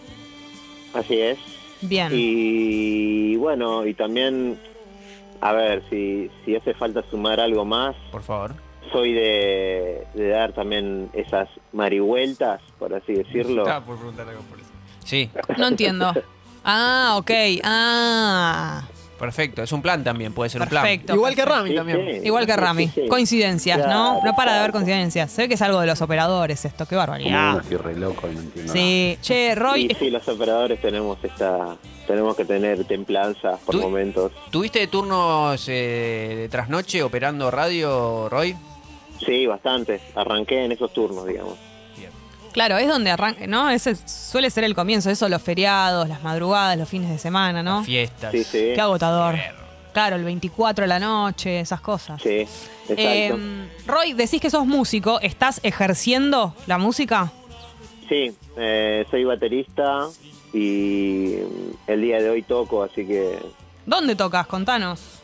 Así 0.95 1.19
es. 1.21 1.39
Bien. 1.83 2.11
Y 2.15 3.37
bueno, 3.37 3.87
y 3.87 3.95
también 3.95 4.59
A 5.41 5.53
ver, 5.53 5.83
si, 5.89 6.31
si 6.45 6.55
hace 6.55 6.75
falta 6.75 7.03
sumar 7.11 7.41
algo 7.41 7.65
más, 7.65 7.97
Por 8.13 8.23
favor. 8.23 8.55
soy 8.93 9.15
de, 9.15 10.07
de 10.13 10.29
dar 10.29 10.53
también 10.53 11.09
esas 11.15 11.49
marihueltas, 11.73 12.61
por 12.79 12.93
así 12.95 13.15
decirlo. 13.15 13.63
Estaba 13.63 13.83
por 13.83 13.97
preguntar 13.97 14.29
algo 14.29 14.43
por 14.43 14.59
eso. 14.61 14.69
Sí, 15.05 15.31
No 15.57 15.67
entiendo. 15.69 16.13
Ah, 16.63 17.15
ok. 17.17 17.31
Ah, 17.65 18.83
perfecto. 19.21 19.63
Es 19.63 19.71
un 19.71 19.81
plan 19.83 20.03
también, 20.03 20.33
puede 20.33 20.51
ser 20.51 20.61
un 20.63 20.69
plan. 20.69 20.83
perfecto. 20.83 21.15
Igual 21.15 21.37
que 21.37 21.45
Rami 21.45 21.71
Sí, 21.71 21.77
también. 21.77 21.99
sí. 22.11 22.21
Igual 22.27 22.47
que 22.47 22.53
Sí, 22.55 22.59
Rami. 22.59 22.87
sí, 22.89 22.93
sí. 23.03 23.09
Coincidencias, 23.09 23.79
¿no? 23.79 23.85
Claro, 23.85 24.21
No 24.25 24.35
para 24.35 24.55
de 24.55 24.59
haber 24.59 24.73
coincidencias. 24.73 25.31
Se 25.31 25.43
ve 25.43 25.49
que 25.49 25.55
es 25.55 25.63
algo 25.63 25.81
de 25.81 25.87
los 25.87 26.03
operadores 26.03 26.65
esto. 26.65 26.85
Qué 26.87 26.97
Como 26.97 27.01
barbaridad. 27.01 27.53
no 27.53 27.61
estoy 27.61 27.77
re 27.77 27.95
loco 27.97 28.29
y 28.29 28.35
no 28.35 28.41
entiendo 28.41 28.73
Sí. 28.73 29.17
Che, 29.23 29.55
Roy. 29.55 29.87
Y 29.91 29.95
sí, 29.95 30.11
los 30.11 30.27
operadores 30.29 30.81
tenemos 30.81 31.19
esta, 31.23 31.77
tenemos 32.09 32.35
que 32.35 32.45
tener 32.45 32.83
templanza 32.85 33.59
por 33.65 33.77
Tú- 33.77 33.81
momentos. 33.83 34.33
¿Tuviste 34.51 34.87
turnos 34.89 35.65
eh, 35.69 36.35
de 36.37 36.49
trasnoche 36.49 37.03
operando 37.03 37.51
radio, 37.51 38.29
Roy? 38.29 38.57
Sí, 39.25 39.47
bastante. 39.47 40.01
Arranqué 40.15 40.65
en 40.65 40.73
esos 40.73 40.93
turnos, 40.95 41.27
digamos. 41.27 41.55
Claro, 42.53 42.79
es 42.79 42.89
donde 42.89 43.11
arranca, 43.11 43.47
¿no? 43.47 43.71
Ese 43.71 43.95
suele 43.95 44.51
ser 44.51 44.65
el 44.65 44.75
comienzo. 44.75 45.11
Eso, 45.11 45.29
los 45.29 45.41
feriados, 45.43 46.09
las 46.09 46.23
madrugadas, 46.23 46.77
los 46.77 46.89
fines 46.89 47.11
de 47.11 47.19
semana, 47.19 47.63
¿no? 47.63 47.85
Fiestas. 47.85 48.33
Sí, 48.33 48.45
sí. 48.45 48.73
Qué 48.75 48.81
agotador. 48.81 49.37
Claro, 49.93 50.17
el 50.17 50.25
24 50.25 50.83
de 50.83 50.89
la 50.89 50.99
noche, 50.99 51.61
esas 51.61 51.81
cosas. 51.81 52.21
Sí, 52.23 52.41
exacto. 52.41 52.95
Eh, 52.97 53.69
Roy, 53.87 54.13
decís 54.13 54.41
que 54.41 54.51
sos 54.51 54.67
músico. 54.67 55.21
¿Estás 55.21 55.61
ejerciendo 55.63 56.55
la 56.67 56.79
música? 56.79 57.33
Sí, 58.09 58.33
eh, 58.57 59.05
soy 59.11 59.25
baterista 59.25 60.09
y 60.53 61.37
el 61.87 62.01
día 62.01 62.21
de 62.21 62.31
hoy 62.31 62.43
toco, 62.43 62.83
así 62.83 63.07
que 63.07 63.39
¿Dónde 63.87 64.15
tocas? 64.15 64.47
Contanos. 64.47 65.21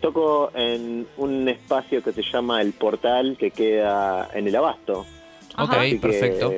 toco 0.00 0.50
en 0.54 1.06
un 1.16 1.48
espacio 1.48 2.02
que 2.02 2.12
se 2.12 2.22
llama 2.22 2.60
El 2.62 2.72
Portal, 2.72 3.36
que 3.38 3.50
queda 3.50 4.28
en 4.32 4.46
el 4.48 4.56
Abasto. 4.56 5.06
Ok, 5.64 5.70
que, 5.80 5.96
perfecto. 6.00 6.52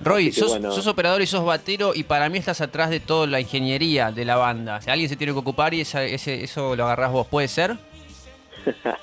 Roy, 0.00 0.30
sos, 0.32 0.50
bueno. 0.50 0.70
sos 0.72 0.86
operador 0.86 1.22
y 1.22 1.26
sos 1.26 1.44
batero 1.44 1.92
y 1.94 2.04
para 2.04 2.28
mí 2.28 2.38
estás 2.38 2.60
atrás 2.60 2.88
de 2.90 3.00
toda 3.00 3.26
la 3.26 3.40
ingeniería 3.40 4.12
de 4.12 4.24
la 4.24 4.36
banda. 4.36 4.80
Si 4.80 4.90
alguien 4.90 5.08
se 5.08 5.16
tiene 5.16 5.32
que 5.32 5.38
ocupar 5.40 5.74
y 5.74 5.80
esa- 5.80 6.04
ese, 6.04 6.44
eso 6.44 6.76
lo 6.76 6.84
agarrás 6.84 7.10
vos, 7.12 7.26
¿puede 7.26 7.48
ser? 7.48 7.76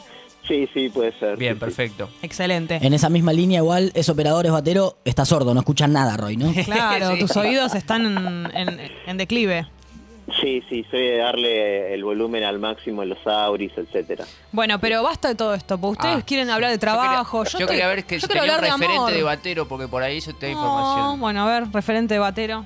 Sí, 0.47 0.69
sí, 0.75 0.89
puede 0.89 1.11
ser. 1.17 1.37
Bien, 1.37 1.53
sí, 1.53 1.59
sí. 1.59 1.59
perfecto. 1.59 2.07
Excelente. 2.21 2.77
En 2.79 2.93
esa 2.93 3.09
misma 3.09 3.33
línea, 3.33 3.57
igual, 3.61 3.91
es 3.95 4.09
operador, 4.09 4.45
es 4.45 4.51
batero, 4.51 4.95
está 5.03 5.25
sordo, 5.25 5.55
no 5.55 5.61
escucha 5.61 5.87
nada, 5.87 6.15
Roy, 6.17 6.37
¿no? 6.37 6.53
Claro, 6.65 7.13
Sí. 7.13 7.19
tus 7.19 7.35
oídos 7.35 7.73
están 7.73 8.05
en, 8.05 8.55
en- 8.55 8.91
en 9.07 9.17
declive. 9.17 9.65
Sí, 10.41 10.63
sí, 10.69 10.83
soy 10.89 11.01
de 11.03 11.17
darle 11.17 11.93
el 11.93 12.03
volumen 12.03 12.43
al 12.43 12.57
máximo 12.59 13.03
en 13.03 13.09
los 13.09 13.27
auris, 13.27 13.71
etcétera. 13.77 14.25
Bueno, 14.51 14.79
pero 14.79 15.03
basta 15.03 15.27
de 15.27 15.35
todo 15.35 15.53
esto, 15.53 15.77
porque 15.77 15.91
ustedes 15.99 16.17
Ah. 16.23 16.25
quieren 16.25 16.49
hablar 16.49 16.71
de 16.71 16.77
Yo 16.77 16.79
quería- 16.79 16.93
trabajo. 16.93 17.37
Yo, 17.43 17.49
estoy- 17.49 17.67
quería 17.67 17.87
ver 17.87 18.05
que 18.05 18.17
yo 18.19 18.27
tenía 18.27 18.43
un 18.43 18.49
hablar 18.49 18.61
de 18.61 18.71
referente 18.71 18.97
amor. 18.97 19.11
de 19.13 19.23
batero, 19.23 19.67
porque 19.67 19.87
por 19.87 20.01
ahí 20.01 20.17
eso 20.17 20.33
te 20.33 20.47
da 20.47 20.53
No, 20.53 20.57
información. 20.59 21.19
bueno, 21.19 21.47
a 21.47 21.59
ver, 21.59 21.71
referente 21.71 22.15
de 22.15 22.19
batero. 22.19 22.65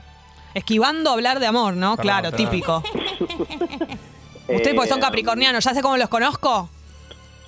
Esquivando 0.53 1.09
hablar 1.11 1.39
de 1.39 1.47
amor, 1.47 1.73
¿no? 1.75 1.97
Perdón, 1.97 2.03
claro, 2.03 2.31
perdón. 2.31 2.49
típico. 2.49 2.83
Ustedes 4.47 4.73
porque 4.73 4.89
son 4.89 4.99
Eh, 4.99 5.01
capricornianos, 5.01 5.63
¿ya 5.63 5.73
sé 5.73 5.81
cómo 5.81 5.97
los 5.97 6.09
conozco? 6.09 6.69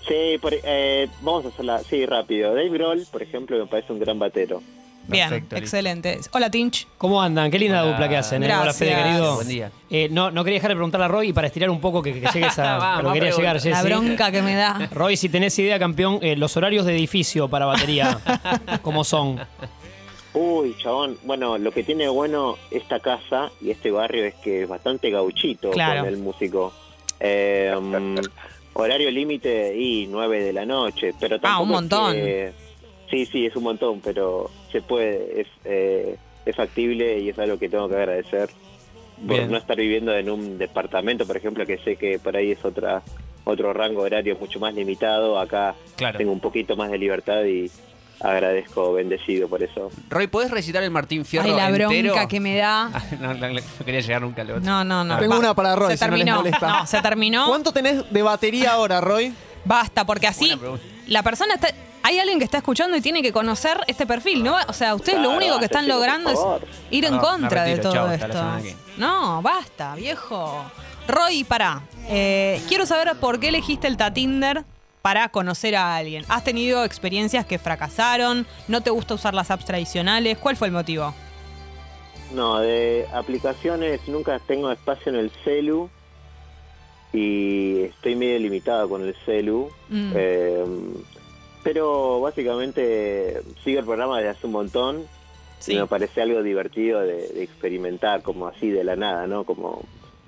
Sí, 0.08 0.38
por- 0.42 0.54
eh, 0.54 1.08
vamos 1.22 1.46
a 1.46 1.48
hacerla, 1.50 1.80
sí, 1.80 2.06
rápido. 2.06 2.50
Dave 2.54 2.70
Grohl, 2.70 3.06
por 3.12 3.22
ejemplo, 3.24 3.58
me 3.58 3.66
parece 3.66 3.94
un 3.94 4.00
gran 4.00 4.20
batero. 4.20 4.62
Bien, 5.08 5.30
Perfecto, 5.30 5.56
listo. 5.56 5.66
excelente. 5.78 6.20
Hola, 6.32 6.50
Tinch. 6.50 6.88
¿Cómo 6.98 7.22
andan? 7.22 7.52
Qué 7.52 7.60
linda 7.60 7.82
Hola. 7.84 7.92
dupla 7.92 8.08
que 8.10 8.18
hacen, 8.18 8.44
¿eh? 8.44 8.46
Hola, 8.46 8.64
Gracias. 8.64 8.78
Fede, 8.90 9.04
querido. 9.04 9.36
Buen 9.36 9.48
día. 9.48 9.72
Eh, 9.90 10.08
no, 10.12 10.32
no 10.32 10.44
quería 10.44 10.58
dejar 10.58 10.70
de 10.70 10.76
preguntarle 10.76 11.06
a 11.06 11.08
Roy 11.10 11.30
y 11.30 11.34
para 11.34 11.48
estirar 11.48 11.70
un 11.70 11.82
poco 11.82 12.02
que, 12.02 12.14
que 12.14 12.28
llegues 12.34 12.58
a, 12.60 12.78
Vamos, 12.78 13.00
a 13.00 13.02
lo 13.02 13.08
que 13.10 13.20
quería 13.20 13.36
pregunta. 13.36 13.60
llegar, 13.60 13.84
La 13.84 13.90
bronca 13.90 14.32
que 14.32 14.42
me 14.42 14.56
da. 14.56 14.90
Roy, 14.94 15.18
si 15.18 15.28
tenés 15.30 15.58
idea, 15.60 15.78
campeón, 15.80 16.20
eh, 16.22 16.36
los 16.36 16.56
horarios 16.56 16.86
de 16.86 16.96
edificio 16.96 17.50
para 17.50 17.66
batería, 17.66 18.20
¿cómo 18.84 19.04
son? 19.04 19.40
Uy, 20.34 20.76
chabón, 20.82 21.18
bueno, 21.24 21.58
lo 21.58 21.72
que 21.72 21.84
tiene 21.84 22.04
de 22.04 22.10
bueno 22.10 22.56
esta 22.70 23.00
casa 23.02 23.52
y 23.60 23.70
este 23.72 23.92
barrio 23.92 24.24
es 24.24 24.36
que 24.36 24.64
es 24.64 24.70
bastante 24.70 25.10
gauchito 25.10 25.72
Claro. 25.72 26.02
con 26.06 26.10
el 26.10 26.18
músico. 26.20 26.72
Eh, 27.20 27.76
mm, 27.78 28.16
horario 28.74 29.12
límite 29.12 29.76
y 29.78 30.08
9 30.08 30.42
de 30.42 30.54
la 30.54 30.66
noche, 30.66 31.14
pero 31.20 31.38
tampoco 31.40 31.54
Ah, 31.54 31.60
un 31.60 31.68
es 31.70 31.74
montón. 31.74 32.14
que- 32.14 32.54
sí, 33.12 33.26
sí, 33.28 33.46
es 33.46 33.56
un 33.56 33.64
montón, 33.64 34.02
pero 34.02 34.50
se 34.72 34.82
puede, 34.82 35.42
es, 35.42 35.48
eh, 35.66 36.16
es 36.46 36.56
factible 36.56 37.20
y 37.20 37.30
es 37.30 37.38
algo 37.38 37.60
que 37.60 37.70
tengo 37.70 37.88
que 37.88 37.96
agradecer 37.96 38.50
por 39.28 39.36
Bien. 39.38 39.52
no 39.52 39.58
estar 39.58 39.78
viviendo 39.78 40.16
en 40.16 40.30
un 40.32 40.58
departamento, 40.58 41.28
por 41.28 41.38
ejemplo, 41.38 41.64
que 41.68 41.78
sé 41.78 41.96
que 41.98 42.18
por 42.18 42.36
ahí 42.36 42.52
es 42.52 42.66
otra 42.66 43.04
otro 43.44 43.74
rango 43.74 44.02
horario 44.04 44.38
mucho 44.40 44.60
más 44.60 44.74
limitado. 44.74 45.40
Acá 45.40 45.76
Claro. 45.98 46.18
tengo 46.18 46.32
un 46.32 46.40
poquito 46.40 46.76
más 46.76 46.90
de 46.92 46.98
libertad 46.98 47.44
y 47.44 47.70
agradezco, 48.20 48.94
bendecido 48.94 49.48
por 49.48 49.64
eso. 49.64 49.90
Roy, 50.10 50.28
¿podés 50.28 50.52
recitar 50.52 50.84
el 50.84 50.92
Martín 50.92 51.26
Fierro 51.26 51.46
Ay, 51.50 51.56
la 51.56 51.72
bronca 51.72 52.28
que 52.28 52.40
me 52.40 52.56
da. 52.56 52.90
no, 53.20 53.34
no, 53.34 53.50
no 53.50 53.60
quería 53.86 54.02
llegar 54.02 54.22
nunca 54.22 54.42
al 54.44 54.52
otro. 54.52 54.62
No, 54.62 54.84
no, 54.84 55.04
no. 55.04 55.18
Tengo 55.18 55.34
Va- 55.34 55.40
una 55.40 55.54
para 55.56 55.76
Roy, 55.76 55.92
Se 55.92 55.98
si 55.98 56.06
no 56.06 56.12
les 56.12 56.18
terminó. 56.26 56.38
molesta. 56.38 56.68
No, 56.80 56.88
se 56.88 57.02
terminó. 57.02 57.48
¿Cuánto 57.48 57.72
tenés 57.72 58.12
de 58.12 58.22
batería 58.22 58.74
ahora, 58.74 59.02
Roy? 59.02 59.34
Basta, 59.66 60.06
porque 60.06 60.28
así 60.28 60.52
la 61.08 61.24
persona 61.24 61.56
está. 61.56 61.70
Hay 62.04 62.20
alguien 62.20 62.40
que 62.40 62.46
está 62.46 62.58
escuchando 62.58 62.98
y 62.98 63.02
tiene 63.02 63.22
que 63.22 63.32
conocer 63.32 63.80
este 63.88 64.06
perfil, 64.06 64.44
¿no? 64.44 64.56
O 64.68 64.74
sea, 64.74 64.96
ustedes 64.96 65.20
lo 65.20 65.32
único 65.32 65.60
que 65.60 65.66
están 65.66 65.88
logrando 65.88 66.30
es 66.32 66.40
ir 66.90 67.06
en 67.06 67.18
contra 67.20 67.64
de 67.64 67.78
todo 67.78 67.94
Chau, 67.94 68.12
esto. 68.12 68.44
No, 68.98 69.42
basta, 69.42 69.96
viejo. 69.96 70.64
Roy, 71.08 71.44
pará. 71.44 71.82
Eh, 72.08 72.62
quiero 72.68 72.86
saber 72.86 73.16
por 73.20 73.40
qué 73.40 73.50
elegiste 73.50 73.88
el 73.88 73.98
Tatinder 73.98 74.64
para 75.02 75.30
conocer 75.30 75.76
a 75.76 75.96
alguien. 75.96 76.26
¿Has 76.30 76.44
tenido 76.44 76.84
experiencias 76.84 77.46
que 77.46 77.60
fracasaron? 77.60 78.46
¿No 78.68 78.82
te 78.82 78.90
gusta 78.90 79.14
usar 79.14 79.34
las 79.34 79.52
apps 79.52 79.66
tradicionales? 79.66 80.38
¿Cuál 80.38 80.56
fue 80.56 80.68
el 80.68 80.74
motivo? 80.74 81.14
No, 82.34 82.60
de 82.60 83.08
aplicaciones 83.14 84.00
nunca 84.08 84.40
tengo 84.40 84.72
espacio 84.72 85.12
en 85.12 85.20
el 85.20 85.32
celu 85.44 85.90
y 87.14 87.82
estoy 87.82 88.16
medio 88.16 88.40
limitado 88.40 88.88
con 88.88 89.06
el 89.06 89.16
celu. 89.26 89.70
Mm. 89.90 90.12
Eh, 90.16 90.66
pero 91.64 92.20
básicamente 92.22 93.42
sigo 93.64 93.80
el 93.80 93.86
programa 93.86 94.18
desde 94.18 94.30
hace 94.32 94.48
un 94.48 94.54
montón 94.54 95.06
Sí. 95.60 95.74
y 95.74 95.78
me 95.78 95.86
parece 95.86 96.24
algo 96.24 96.42
divertido 96.42 97.02
de, 97.02 97.28
de 97.30 97.44
experimentar 97.44 98.24
como 98.24 98.48
así 98.48 98.70
de 98.72 98.84
la 98.84 98.96
nada, 98.96 99.28
¿no? 99.28 99.44
Como 99.44 99.84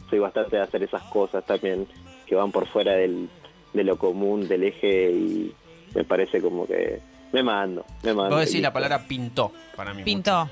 soy 0.10 0.20
bastante 0.20 0.58
de 0.58 0.62
hacer 0.62 0.84
esas 0.84 1.02
cosas 1.04 1.44
también 1.44 1.88
que 2.28 2.36
van 2.36 2.52
por 2.52 2.68
fuera 2.68 2.92
del, 2.94 3.30
de 3.74 3.84
lo 3.84 3.98
común, 3.98 4.48
del 4.48 4.63
eje 4.63 5.10
y 5.12 5.52
me 5.96 6.04
parece 6.04 6.40
como 6.40 6.68
que 6.68 7.00
me 7.32 7.42
mando, 7.42 7.84
me 8.04 8.13
mando. 8.13 8.36
Vos 8.36 8.46
decís 8.46 8.62
la 8.62 8.72
palabra 8.72 9.08
pintó 9.08 9.52
para 9.75 9.92
mí. 9.96 10.04
Pintó. 10.04 10.48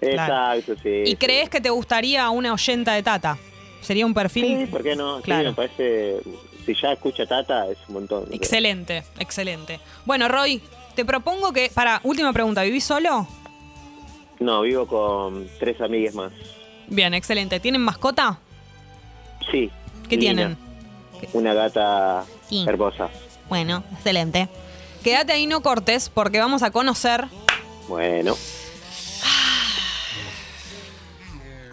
Exacto, 0.00 0.74
sí. 0.82 1.02
¿Y 1.04 1.10
sí. 1.12 1.16
crees 1.16 1.48
que 1.48 1.60
te 1.62 1.70
gustaría 1.70 2.28
una 2.28 2.52
oyenta 2.52 2.92
de 2.92 3.02
Tata? 3.02 3.38
¿Sería 3.80 4.04
un 4.04 4.12
perfil? 4.12 4.58
Sí, 4.58 4.66
¿por 4.66 4.82
qué 4.82 4.94
no? 4.94 5.16
Sí, 5.18 5.22
Claro. 5.22 5.48
me 5.50 5.54
parece, 5.56 6.16
si 6.74 6.82
ya 6.82 6.92
escucha 6.92 7.24
Tata, 7.26 7.66
es 7.68 7.78
un 7.88 7.94
montón. 7.94 8.26
Excelente, 8.30 9.02
excelente. 9.18 9.80
Bueno, 10.04 10.28
Roy, 10.28 10.60
te 10.94 11.04
propongo 11.04 11.52
que. 11.52 11.70
Para, 11.72 12.00
última 12.04 12.32
pregunta, 12.32 12.62
¿vivís 12.62 12.84
solo? 12.84 13.26
No, 14.38 14.60
vivo 14.62 14.86
con 14.86 15.48
tres 15.58 15.80
amigues 15.80 16.14
más. 16.14 16.30
Bien, 16.88 17.14
excelente. 17.14 17.58
¿Tienen 17.58 17.80
mascota? 17.80 18.38
Sí. 19.50 19.70
¿Qué 20.08 20.16
Lina, 20.16 20.34
tienen? 20.34 20.58
Una 21.32 21.54
gata 21.54 22.24
Sí. 22.48 22.64
hermosa. 22.68 23.08
Bueno, 23.48 23.82
excelente. 23.94 24.48
Quédate 25.02 25.32
ahí, 25.32 25.46
no 25.46 25.62
cortes, 25.62 26.10
porque 26.10 26.38
vamos 26.38 26.62
a 26.62 26.70
conocer 26.70 27.26
Bueno, 27.88 28.36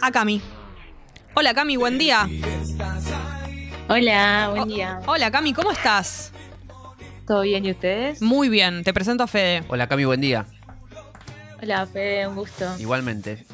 a 0.02 0.12
Cami. 0.12 0.42
Hola, 1.34 1.54
Cami, 1.54 1.76
buen 1.76 1.98
día. 1.98 2.30
Hola, 3.88 4.50
buen 4.52 4.68
día. 4.68 5.00
Hola, 5.06 5.32
Cami, 5.32 5.54
¿cómo 5.54 5.72
estás? 5.72 6.32
¿Todo 7.28 7.42
bien 7.42 7.66
y 7.66 7.72
ustedes? 7.72 8.22
Muy 8.22 8.50
bien, 8.50 8.84
te 8.84 8.94
presento 8.94 9.24
a 9.24 9.28
Fede. 9.28 9.64
Hola, 9.68 9.88
Cami, 9.88 10.06
buen 10.06 10.22
día. 10.22 10.46
Hola, 11.62 11.86
Fede, 11.88 12.28
un 12.28 12.36
gusto. 12.36 12.66
Igualmente. 12.80 13.46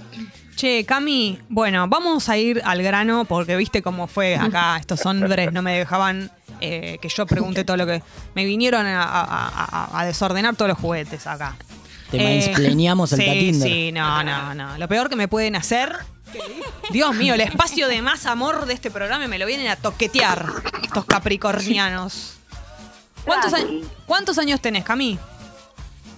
Che, 0.55 0.85
Cami, 0.85 1.39
bueno, 1.49 1.87
vamos 1.87 2.29
a 2.29 2.37
ir 2.37 2.61
al 2.63 2.81
grano 2.81 3.25
porque 3.25 3.55
viste 3.57 3.81
cómo 3.81 4.07
fue 4.07 4.35
acá. 4.35 4.77
Estos 4.79 5.05
hombres 5.05 5.51
no 5.51 5.61
me 5.61 5.77
dejaban 5.79 6.31
eh, 6.61 6.97
que 7.01 7.09
yo 7.09 7.25
pregunte 7.25 7.63
todo 7.63 7.77
lo 7.77 7.85
que. 7.85 8.01
Me 8.35 8.45
vinieron 8.45 8.85
a, 8.85 9.03
a- 9.03 9.23
a- 9.23 9.99
a 9.99 10.05
desordenar 10.05 10.55
todos 10.55 10.69
los 10.69 10.77
juguetes 10.77 11.27
acá. 11.27 11.55
Te 12.09 12.17
Eh, 12.17 12.41
mansplaneamos 12.45 13.13
el 13.13 13.19
sí. 13.19 13.53
Sí, 13.53 13.91
no, 13.93 14.23
no, 14.23 14.53
no. 14.53 14.77
Lo 14.77 14.87
peor 14.87 15.09
que 15.09 15.15
me 15.15 15.27
pueden 15.27 15.55
hacer. 15.55 15.93
Dios 16.91 17.15
mío, 17.15 17.33
el 17.33 17.41
espacio 17.41 17.87
de 17.87 18.01
más 18.01 18.25
amor 18.25 18.65
de 18.65 18.73
este 18.73 18.91
programa 18.91 19.27
me 19.27 19.37
lo 19.39 19.45
vienen 19.45 19.67
a 19.67 19.75
toquetear 19.75 20.45
estos 20.83 21.05
capricornianos. 21.05 22.33
¿Cuántos, 23.25 23.53
a- 23.53 23.59
¿cuántos 24.05 24.37
años 24.37 24.59
tenés, 24.61 24.83
Cami? 24.83 25.17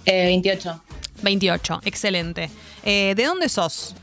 Eh, 0.06 0.26
28. 0.26 0.82
28, 1.22 1.82
excelente. 1.86 2.50
Eh, 2.84 3.14
¿De 3.16 3.26
dónde 3.26 3.50
sos? 3.50 3.96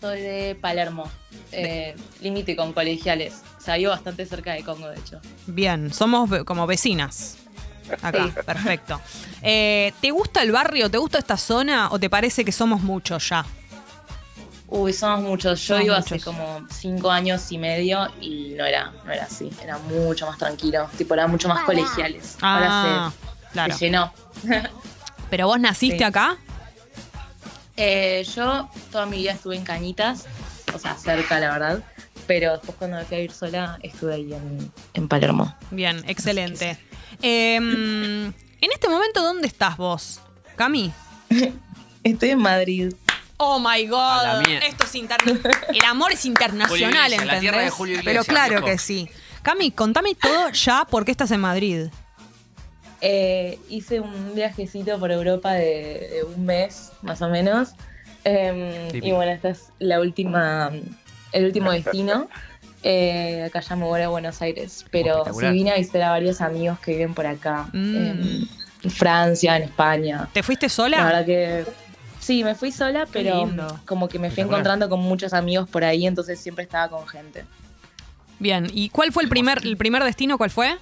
Soy 0.00 0.20
de 0.20 0.56
Palermo. 0.60 1.10
Eh, 1.52 1.94
Límite 2.20 2.54
con 2.56 2.72
colegiales. 2.72 3.42
sea, 3.58 3.76
vivo 3.76 3.90
bastante 3.90 4.24
cerca 4.26 4.52
de 4.52 4.62
Congo, 4.62 4.88
de 4.88 4.98
hecho. 4.98 5.20
Bien, 5.46 5.92
somos 5.92 6.30
como 6.44 6.66
vecinas. 6.66 7.36
Acá, 8.02 8.24
Sí. 8.26 8.32
perfecto. 8.44 9.00
Eh, 9.42 9.92
¿Te 10.00 10.10
gusta 10.10 10.42
el 10.42 10.52
barrio? 10.52 10.90
¿Te 10.90 10.98
gusta 10.98 11.18
esta 11.18 11.36
zona? 11.36 11.88
¿O 11.90 11.98
te 11.98 12.08
parece 12.10 12.44
que 12.44 12.52
somos 12.52 12.82
muchos 12.82 13.28
ya? 13.28 13.44
Uy, 14.68 14.92
somos 14.92 15.20
muchos. 15.20 15.60
Yo 15.60 15.66
Somos 15.76 15.82
vivo 15.84 15.94
muchos. 15.96 16.12
hace 16.12 16.20
como 16.24 16.66
cinco 16.70 17.10
años 17.10 17.50
y 17.52 17.58
medio 17.58 18.08
y 18.20 18.54
no 18.56 18.64
era, 18.64 18.92
no 19.04 19.12
era 19.12 19.24
así. 19.24 19.50
Era 19.62 19.78
mucho 19.78 20.26
más 20.26 20.38
tranquilo. 20.38 20.88
Tipo, 20.98 21.14
era 21.14 21.26
mucho 21.28 21.48
más 21.48 21.64
colegiales. 21.64 22.36
Ah, 22.40 22.54
Ahora 22.56 23.12
se, 23.12 23.52
claro. 23.52 23.74
se 23.76 23.84
llenó. 23.86 24.12
¿Pero 25.30 25.46
vos 25.46 25.60
naciste 25.60 25.98
Sí. 25.98 26.04
acá? 26.04 26.36
Eh, 27.76 28.26
yo 28.34 28.68
toda 28.90 29.06
mi 29.06 29.18
vida 29.18 29.32
estuve 29.32 29.56
en 29.56 29.62
Cañitas, 29.64 30.24
o 30.74 30.78
sea, 30.78 30.96
cerca, 30.96 31.38
la 31.38 31.50
verdad. 31.52 31.84
Pero 32.26 32.52
después 32.52 32.76
cuando 32.78 32.96
me 32.96 33.04
fui 33.04 33.16
a 33.18 33.20
ir 33.20 33.30
sola, 33.32 33.78
estuve 33.82 34.14
ahí 34.14 34.32
en, 34.32 34.72
en 34.94 35.08
Palermo. 35.08 35.54
Bien, 35.70 36.02
excelente. 36.08 36.78
Em, 37.22 38.26
en 38.26 38.72
este 38.72 38.88
momento, 38.88 39.22
¿dónde 39.22 39.46
estás 39.46 39.76
vos? 39.76 40.20
Cami. 40.56 40.92
Estoy 42.02 42.30
en 42.30 42.38
Madrid. 42.38 42.92
Oh 43.38 43.58
my 43.58 43.86
god. 43.86 44.42
la. 44.46 44.58
Esto 44.66 44.84
es 44.84 44.94
interna- 44.94 45.40
El 45.72 45.84
amor 45.84 46.12
es 46.12 46.24
internacional, 46.24 46.68
Julio 46.68 46.88
Iglesias, 46.88 47.26
la 47.26 47.40
tierra 47.40 47.60
de 47.60 47.70
Julio 47.70 47.98
Iglesias, 47.98 48.24
Pero 48.26 48.34
claro 48.36 48.50
viejo. 48.62 48.66
que 48.66 48.78
sí. 48.78 49.08
Cami, 49.42 49.70
contame 49.70 50.14
todo 50.14 50.50
ya 50.50 50.84
por 50.90 51.04
qué 51.04 51.10
estás 51.10 51.30
en 51.30 51.40
Madrid. 51.40 51.86
Eh, 53.00 53.58
hice 53.68 54.00
un 54.00 54.34
viajecito 54.34 54.98
por 54.98 55.10
Europa 55.12 55.52
de, 55.52 56.08
de 56.14 56.24
un 56.24 56.44
mes, 56.46 56.92
más 57.02 57.20
o 57.22 57.28
menos. 57.28 57.70
Em, 58.24 58.88
y 58.92 59.12
bueno, 59.12 59.30
esta 59.32 59.50
es 59.50 59.68
la 59.78 60.00
última, 60.00 60.70
el 61.32 61.44
último 61.44 61.72
destino. 61.72 62.28
Eh, 62.88 63.42
acá 63.44 63.58
ya 63.60 63.74
me 63.74 63.84
voy 63.84 64.00
a 64.02 64.08
Buenos 64.08 64.40
Aires. 64.42 64.84
Pero 64.92 65.14
sí 65.14 65.18
Espectacular. 65.18 65.52
vine 65.54 65.70
a 65.72 65.76
visitar 65.76 66.02
a 66.02 66.10
varios 66.10 66.40
amigos 66.40 66.78
que 66.78 66.92
viven 66.92 67.14
por 67.14 67.26
acá. 67.26 67.68
Mm. 67.72 67.96
en 68.84 68.90
Francia, 68.92 69.56
en 69.56 69.64
España. 69.64 70.28
¿Te 70.32 70.44
fuiste 70.44 70.66
La 70.66 70.70
sola? 70.70 71.04
verdad 71.04 71.26
que 71.26 71.64
sí, 72.26 72.42
me 72.44 72.54
fui 72.54 72.72
sola, 72.72 73.06
pero 73.12 73.48
como 73.86 74.08
que 74.08 74.18
me 74.18 74.30
fui 74.30 74.42
encontrando 74.42 74.88
con 74.88 75.00
muchos 75.00 75.32
amigos 75.32 75.68
por 75.68 75.84
ahí, 75.84 76.06
entonces 76.06 76.40
siempre 76.40 76.64
estaba 76.64 76.88
con 76.88 77.06
gente. 77.06 77.44
Bien. 78.38 78.66
¿Y 78.74 78.88
cuál 78.90 79.12
fue 79.12 79.22
el 79.22 79.28
primer, 79.28 79.64
el 79.64 79.76
primer 79.76 80.02
destino? 80.02 80.36
¿Cuál 80.36 80.50
fue? 80.50 80.76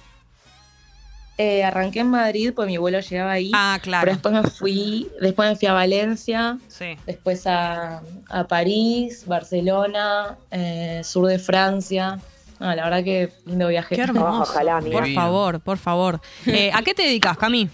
Eh, 1.37 1.63
arranqué 1.65 1.99
en 1.99 2.09
Madrid, 2.09 2.53
pues 2.55 2.65
mi 2.67 2.77
vuelo 2.77 2.99
llegaba 2.99 3.33
ahí. 3.33 3.51
Ah, 3.53 3.73
Pero 3.75 3.83
claro. 3.83 4.11
después 4.11 4.33
me 4.33 4.43
fui, 4.43 5.07
después 5.21 5.49
me 5.49 5.55
fui 5.57 5.67
a 5.67 5.73
Valencia, 5.73 6.57
Sí. 6.69 6.97
después 7.05 7.45
a, 7.45 8.01
a 8.29 8.43
París, 8.47 9.23
Barcelona, 9.27 10.37
eh, 10.51 11.01
sur 11.03 11.27
de 11.27 11.37
Francia. 11.37 12.19
Ah, 12.59 12.73
la 12.73 12.85
verdad 12.85 13.03
que 13.03 13.33
lindo 13.45 13.67
viaje. 13.67 13.95
Qué 13.95 14.01
hermoso. 14.09 14.43
Ojalá, 14.43 14.79
por 14.79 15.13
favor, 15.13 15.59
por 15.59 15.77
favor. 15.77 16.21
Eh, 16.47 16.71
¿A 16.73 16.81
qué 16.81 16.93
te 16.93 17.03
dedicas, 17.03 17.37
Cami? 17.37 17.69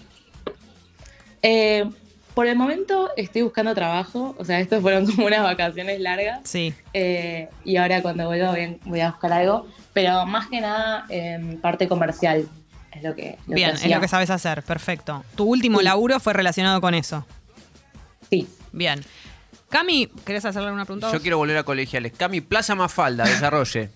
Por 2.34 2.46
el 2.46 2.56
momento 2.56 3.10
estoy 3.16 3.42
buscando 3.42 3.74
trabajo, 3.74 4.34
o 4.38 4.44
sea, 4.44 4.58
estos 4.60 4.80
fueron 4.80 5.06
como 5.10 5.26
unas 5.26 5.42
vacaciones 5.42 6.00
largas 6.00 6.40
Sí. 6.44 6.72
eh, 6.94 7.48
y 7.64 7.76
ahora 7.76 8.00
cuando 8.02 8.26
vuelva 8.26 8.50
voy 8.50 8.60
a, 8.62 8.74
voy 8.84 9.00
a 9.00 9.10
buscar 9.10 9.32
algo, 9.32 9.66
pero 9.92 10.24
más 10.26 10.48
que 10.48 10.60
nada 10.60 11.04
en 11.10 11.60
parte 11.60 11.88
comercial 11.88 12.48
es 12.92 13.02
lo 13.02 13.14
que, 13.14 13.38
lo 13.46 13.54
Bien, 13.54 13.70
que 13.76 13.86
es 13.86 13.90
lo 13.94 14.00
que 14.00 14.08
sabes 14.08 14.30
hacer. 14.30 14.62
Perfecto. 14.62 15.24
Tu 15.34 15.44
último 15.44 15.78
Sí. 15.80 15.84
laburo 15.84 16.20
fue 16.20 16.32
relacionado 16.32 16.80
con 16.80 16.94
eso. 16.94 17.26
Sí. 18.30 18.46
Bien. 18.72 19.02
Cami, 19.68 20.08
¿querés 20.26 20.44
hacerle 20.44 20.70
una 20.70 20.84
pregunta? 20.84 21.10
Yo 21.12 21.20
quiero 21.22 21.38
volver 21.38 21.56
a 21.56 21.62
colegiales. 21.64 22.12
Cami, 22.16 22.40
Plaza 22.42 22.74
Mafalda, 22.74 23.24
desarrolle. 23.24 23.90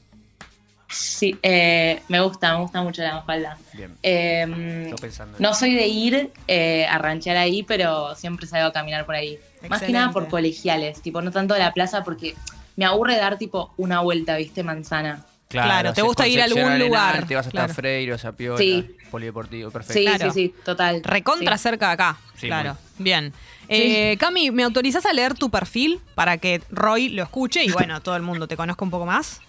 Sí, 0.88 1.36
eh, 1.42 2.00
me 2.08 2.20
gusta, 2.20 2.52
me 2.54 2.60
gusta 2.62 2.82
mucho 2.82 3.02
la 3.02 3.22
falda. 3.22 3.58
Bien. 3.72 3.94
Eh, 4.02 4.84
Estoy 4.90 5.00
pensando. 5.08 5.36
no 5.40 5.52
soy 5.54 5.74
de 5.74 5.86
ir 5.88 6.30
eh, 6.46 6.86
a 6.86 6.98
ranchear 6.98 7.36
ahí, 7.36 7.62
pero 7.64 8.14
siempre 8.14 8.46
salgo 8.46 8.68
a 8.68 8.72
caminar 8.72 9.04
por 9.04 9.14
ahí. 9.16 9.38
Más 9.68 9.82
que 9.82 9.90
nada 9.92 10.12
por 10.12 10.28
colegiales, 10.28 11.02
tipo, 11.02 11.20
no 11.22 11.30
tanto 11.32 11.54
de 11.54 11.60
la 11.60 11.72
plaza 11.72 12.04
porque 12.04 12.34
me 12.76 12.84
aburre 12.84 13.16
dar 13.16 13.36
tipo 13.36 13.74
una 13.76 14.00
vuelta, 14.00 14.36
¿viste? 14.36 14.62
Manzana. 14.62 15.24
Claro, 15.48 15.88
te 15.92 16.00
haces 16.00 16.04
gusta 16.04 16.26
ir 16.26 16.40
a 16.40 16.44
algún 16.44 16.62
Arenal, 16.62 16.86
lugar, 16.88 17.26
Te 17.26 17.34
vas 17.36 17.46
hasta 17.46 17.58
claro. 17.58 17.74
Freire, 17.74 18.12
a 18.14 18.18
Zapiola, 18.18 18.58
Sí. 18.58 18.96
Polideportivo, 19.10 19.70
perfecto. 19.70 19.98
Sí, 20.00 20.04
Claro. 20.04 20.32
sí, 20.32 20.46
sí, 20.48 20.54
total. 20.64 21.02
Recontra 21.04 21.56
Sí. 21.56 21.62
cerca 21.62 21.86
de 21.88 21.92
acá. 21.92 22.18
Sí, 22.36 22.46
claro. 22.48 22.76
Bien. 22.98 23.32
Eh, 23.68 24.16
Cami, 24.18 24.50
¿me 24.50 24.62
autorizás 24.64 25.06
a 25.06 25.12
leer 25.12 25.34
tu 25.34 25.48
perfil 25.50 26.00
para 26.14 26.38
que 26.38 26.62
Roy 26.70 27.08
lo 27.10 27.22
escuche 27.22 27.64
y 27.64 27.70
bueno, 27.70 28.00
todo 28.02 28.16
el 28.16 28.22
mundo 28.22 28.46
te 28.48 28.56
conozca 28.56 28.84
un 28.84 28.90
poco 28.90 29.06
más? 29.06 29.40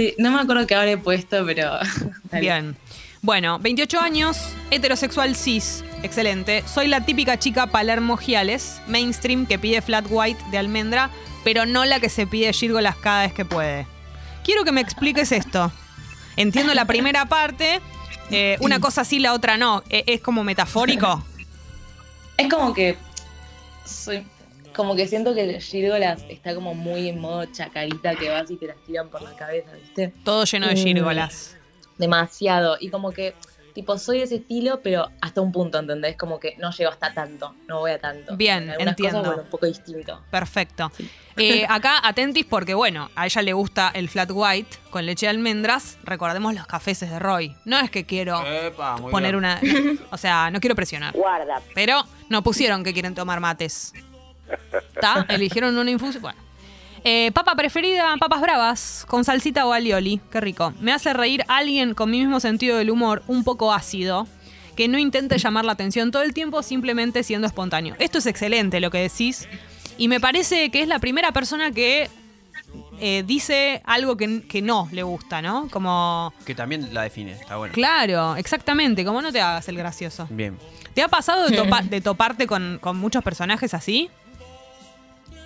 Sí, 0.00 0.14
no 0.16 0.30
me 0.30 0.40
acuerdo 0.40 0.66
qué 0.66 0.74
habré 0.74 0.96
puesto, 0.96 1.44
pero. 1.44 1.72
Bien. 2.40 2.74
Bueno, 3.20 3.58
28 3.58 4.00
años, 4.00 4.38
heterosexual 4.70 5.36
cis. 5.36 5.84
Excelente. 6.02 6.64
Soy 6.66 6.88
la 6.88 7.04
típica 7.04 7.38
chica 7.38 7.66
Palermo 7.66 8.16
Giales, 8.16 8.80
mainstream 8.86 9.44
que 9.44 9.58
pide 9.58 9.82
flat 9.82 10.06
white 10.08 10.42
de 10.50 10.56
almendra, 10.56 11.10
pero 11.44 11.66
no 11.66 11.84
la 11.84 12.00
que 12.00 12.08
se 12.08 12.26
pide 12.26 12.50
gírgolas 12.54 12.96
cada 12.96 13.24
vez 13.24 13.34
que 13.34 13.44
puede. 13.44 13.86
Quiero 14.42 14.64
que 14.64 14.72
me 14.72 14.80
expliques 14.80 15.32
esto. 15.32 15.70
Entiendo 16.36 16.72
la 16.72 16.86
primera 16.86 17.26
parte, 17.26 17.82
eh, 18.30 18.56
una 18.60 18.80
cosa 18.80 19.04
sí, 19.04 19.18
la 19.18 19.34
otra 19.34 19.58
no. 19.58 19.82
Eh, 19.90 20.04
¿Es 20.06 20.22
como 20.22 20.44
metafórico? 20.44 21.22
Es 22.38 22.48
como 22.48 22.72
que. 22.72 22.96
Soy. 23.84 24.24
Como 24.80 24.96
que 24.96 25.06
siento 25.06 25.34
que 25.34 25.42
el 25.42 25.60
gírgolas 25.60 26.24
está 26.30 26.54
como 26.54 26.74
muy 26.74 27.06
en 27.10 27.20
modo 27.20 27.44
chacarita 27.44 28.14
que 28.14 28.30
vas 28.30 28.50
y 28.50 28.56
te 28.56 28.66
las 28.66 28.78
tiran 28.86 29.10
por 29.10 29.20
la 29.20 29.36
cabeza, 29.36 29.72
¿viste? 29.74 30.10
Todo 30.24 30.44
lleno 30.44 30.68
de 30.68 30.72
Mm. 30.74 30.78
gírgolas. 30.78 31.56
demasiado. 31.98 32.78
Y 32.80 32.88
como 32.88 33.10
que, 33.12 33.34
tipo, 33.74 33.98
soy 33.98 34.20
de 34.20 34.24
ese 34.24 34.36
estilo, 34.36 34.80
pero 34.82 35.10
hasta 35.20 35.42
un 35.42 35.52
punto, 35.52 35.78
¿entendés? 35.78 36.16
Como 36.16 36.40
que 36.40 36.56
no 36.56 36.70
llego 36.70 36.90
hasta 36.90 37.12
tanto, 37.12 37.54
no 37.68 37.80
voy 37.80 37.90
a 37.90 37.98
tanto. 38.00 38.34
Bien, 38.38 38.62
En 38.62 38.70
algunas 38.70 38.92
entiendo. 38.92 39.18
Cosas, 39.18 39.28
bueno, 39.34 39.42
un 39.42 39.50
poco 39.50 39.66
distinto. 39.66 40.18
Perfecto. 40.30 40.90
Eh, 41.36 41.66
acá 41.68 42.00
atentis 42.02 42.46
porque, 42.46 42.72
bueno, 42.72 43.10
a 43.14 43.26
ella 43.26 43.42
le 43.42 43.52
gusta 43.52 43.90
el 43.94 44.08
flat 44.08 44.30
white 44.32 44.78
con 44.88 45.04
leche 45.04 45.26
de 45.26 45.30
almendras. 45.30 45.98
Recordemos 46.04 46.54
los 46.54 46.66
cafés 46.66 47.00
de 47.00 47.18
Roy. 47.18 47.54
No 47.66 47.78
es 47.78 47.90
que 47.90 48.06
quiero 48.06 48.42
Epa, 48.46 48.96
poner 48.96 49.36
bien. 49.36 49.44
una... 49.44 49.60
O 50.10 50.16
sea, 50.16 50.50
no 50.50 50.58
quiero 50.60 50.74
presionar. 50.74 51.12
Guarda. 51.14 51.60
Pero 51.74 52.02
no 52.30 52.42
pusieron 52.42 52.82
que 52.82 52.94
quieren 52.94 53.14
tomar 53.14 53.40
mates. 53.40 53.92
¿Está? 54.94 55.26
Eligieron 55.28 55.76
una 55.76 55.90
infusión. 55.90 56.22
Bueno. 56.22 56.38
Eh, 57.04 57.30
papa 57.32 57.54
preferida, 57.54 58.14
papas 58.18 58.40
bravas, 58.42 59.04
con 59.08 59.24
salsita 59.24 59.66
o 59.66 59.72
alioli. 59.72 60.20
Qué 60.30 60.40
rico. 60.40 60.74
Me 60.80 60.92
hace 60.92 61.12
reír 61.14 61.42
alguien 61.48 61.94
con 61.94 62.10
mi 62.10 62.18
mismo 62.20 62.40
sentido 62.40 62.76
del 62.76 62.90
humor, 62.90 63.22
un 63.26 63.42
poco 63.42 63.72
ácido, 63.72 64.26
que 64.76 64.86
no 64.88 64.98
intente 64.98 65.38
llamar 65.38 65.64
la 65.64 65.72
atención 65.72 66.10
todo 66.10 66.22
el 66.22 66.34
tiempo, 66.34 66.62
simplemente 66.62 67.22
siendo 67.22 67.46
espontáneo. 67.46 67.96
Esto 67.98 68.18
es 68.18 68.26
excelente 68.26 68.80
lo 68.80 68.90
que 68.90 68.98
decís. 68.98 69.48
Y 69.96 70.08
me 70.08 70.20
parece 70.20 70.70
que 70.70 70.82
es 70.82 70.88
la 70.88 70.98
primera 70.98 71.32
persona 71.32 71.70
que 71.72 72.08
eh, 73.00 73.24
dice 73.26 73.80
algo 73.86 74.16
que, 74.16 74.42
que 74.46 74.60
no 74.62 74.88
le 74.92 75.02
gusta, 75.02 75.40
¿no? 75.40 75.68
Como, 75.70 76.32
Que 76.44 76.54
también 76.54 76.92
la 76.92 77.02
define, 77.02 77.32
está 77.32 77.56
bueno. 77.56 77.72
claro, 77.72 78.36
exactamente, 78.36 79.04
como 79.06 79.22
no 79.22 79.32
te 79.32 79.40
hagas 79.40 79.66
el 79.68 79.76
gracioso. 79.76 80.26
Bien. 80.30 80.56
¿Te 80.94 81.02
ha 81.02 81.08
pasado 81.08 81.48
de, 81.48 81.56
topa- 81.62 81.82
de 81.82 82.00
toparte 82.02 82.46
con, 82.46 82.78
con 82.80 82.98
muchos 82.98 83.24
personajes 83.24 83.72
así? 83.74 84.10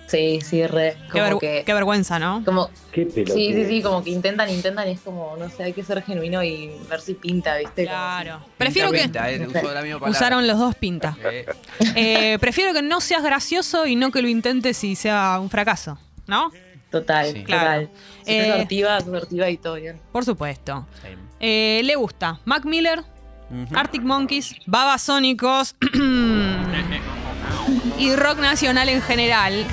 Sí, 0.07 0.39
sí, 0.41 0.65
re. 0.67 0.97
Qué, 1.11 1.37
que. 1.41 1.63
qué 1.65 1.73
vergüenza, 1.73 2.19
¿no? 2.19 2.43
Como, 2.45 2.69
Qué 2.91 3.09
sí, 3.09 3.25
sí, 3.25 3.65
sí, 3.65 3.81
como 3.81 4.03
que 4.03 4.11
intentan, 4.11 4.49
intentan, 4.49 4.87
y 4.87 4.91
es 4.91 4.99
como, 5.01 5.35
no 5.37 5.49
sé, 5.49 5.63
hay 5.63 5.73
que 5.73 5.83
ser 5.83 6.03
genuino 6.03 6.43
y 6.43 6.71
ver 6.89 7.01
si 7.01 7.15
pinta, 7.15 7.57
¿viste? 7.57 7.85
Como- 7.85 7.95
Claro. 7.97 8.39
Prefiero 8.57 8.91
que... 8.91 8.99
Pinta, 8.99 9.31
eh, 9.31 9.39
la 9.73 9.81
misma. 9.81 10.07
Usaron 10.07 10.45
los 10.47 10.59
dos 10.59 10.75
pinta. 10.75 11.17
Eh, 11.23 11.45
Eh, 11.95 12.37
prefiero 12.39 12.71
que 12.73 12.81
no 12.83 13.01
seas 13.01 13.23
gracioso 13.23 13.87
y 13.87 13.95
no 13.95 14.11
que 14.11 14.21
lo 14.21 14.27
intentes 14.27 14.83
y 14.83 14.95
sea 14.95 15.39
un 15.41 15.49
fracaso, 15.49 15.97
¿no? 16.27 16.51
Total, 16.91 17.31
Sí. 17.33 17.43
Claro. 17.43 17.87
total. 17.87 17.89
Si 18.25 18.31
Eh, 18.31 18.53
sortiva, 18.57 19.01
sortiva 19.01 19.49
y 19.49 19.57
todo 19.57 19.75
bien. 19.75 19.99
Por 20.11 20.23
supuesto. 20.23 20.87
Eh, 21.39 21.81
le 21.83 21.95
gusta 21.95 22.39
Mac 22.45 22.63
Miller. 22.65 23.03
Arctic 23.75 24.01
Monkeys, 24.01 24.55
Babasónicos 24.65 25.75
y 27.99 28.15
rock 28.15 28.39
nacional 28.39 28.89
en 28.89 29.01
general. 29.01 29.65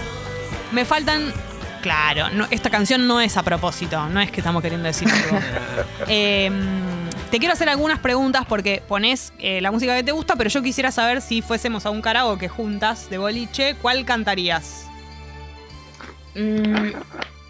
Me 0.73 0.85
faltan. 0.85 1.33
Claro, 1.83 2.31
no- 2.31 2.47
esta 2.51 2.71
canción 2.71 3.09
no 3.09 3.21
es 3.21 3.37
a 3.37 3.43
propósito, 3.43 4.09
no 4.09 4.21
es 4.21 4.31
que 4.31 4.41
estamos 4.41 4.63
queriendo 4.63 4.87
decir 4.87 5.09
algo. 5.11 5.39
Eh, 6.09 6.51
te 7.31 7.39
quiero 7.39 7.55
hacer 7.55 7.69
algunas 7.69 7.99
preguntas 7.99 8.45
porque 8.49 8.83
pones 8.87 9.33
eh, 9.39 9.61
la 9.61 9.71
música 9.73 9.97
que 9.97 10.03
te 10.03 10.13
gusta, 10.13 10.37
pero 10.37 10.51
yo 10.51 10.63
quisiera 10.63 10.91
saber 10.93 11.21
si 11.23 11.43
fuésemos 11.43 11.87
a 11.87 11.91
un 11.91 12.03
karaoke 12.03 12.49
juntas 12.49 13.09
de 13.11 13.19
boliche, 13.19 13.75
¿cuál 13.81 14.05
cantarías? 14.05 14.87
Mm, 16.35 16.91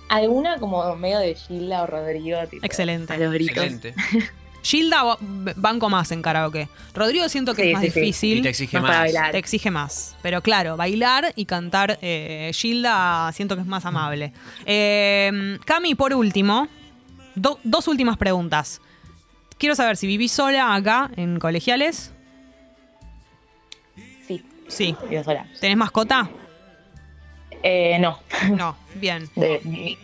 ¿Alguna 0.08 0.58
como 0.58 0.94
medio 0.96 1.18
de 1.18 1.34
Gilda 1.34 1.82
o 1.82 1.86
Rodrigo? 1.86 2.38
Tipo, 2.48 2.64
Excelente. 2.64 3.12
A 3.12 3.16
los 3.18 3.32
gritos. 3.32 3.56
Excelente. 3.64 3.94
Gilda 4.62 5.02
ba- 5.02 5.18
banco 5.56 5.88
más 5.90 6.12
en 6.12 6.22
karaoke. 6.22 6.68
Rodrigo 6.94 7.28
siento 7.28 7.54
que 7.54 7.62
Sí, 7.62 7.68
es 7.68 7.74
más 7.74 7.82
sí, 7.82 7.90
sí. 7.90 8.00
difícil. 8.00 8.38
Y 8.38 8.42
te 8.42 8.48
exige 8.50 8.76
Más 8.80 8.82
para 8.88 8.94
más. 9.00 9.04
bailar. 9.12 9.32
Te 9.32 9.38
exige 9.38 9.70
más. 9.70 10.16
Pero 10.22 10.40
claro, 10.42 10.76
bailar 10.76 11.32
y 11.36 11.44
cantar 11.46 11.98
eh, 12.02 12.50
Gilda 12.54 13.30
siento 13.32 13.54
que 13.56 13.62
es 13.62 13.66
más 13.66 13.84
amable. 13.84 14.32
Eh, 14.66 15.58
Cami, 15.64 15.94
por 15.94 16.14
último, 16.14 16.68
Do- 17.34 17.58
dos 17.64 17.88
últimas 17.88 18.16
preguntas. 18.18 18.80
Quiero 19.58 19.74
saber 19.74 19.96
si 19.96 20.06
vivís 20.06 20.32
sola 20.32 20.74
acá 20.74 21.10
en 21.16 21.38
colegiales. 21.38 22.12
Sí, 24.26 24.44
Sí. 24.68 24.96
vivo 25.08 25.22
sola. 25.24 25.46
¿Tenés 25.60 25.76
mascota? 25.76 26.28
Eh, 27.62 27.98
no. 28.00 28.18
No. 28.56 28.76
Bien. 28.96 29.28
De- 29.36 29.96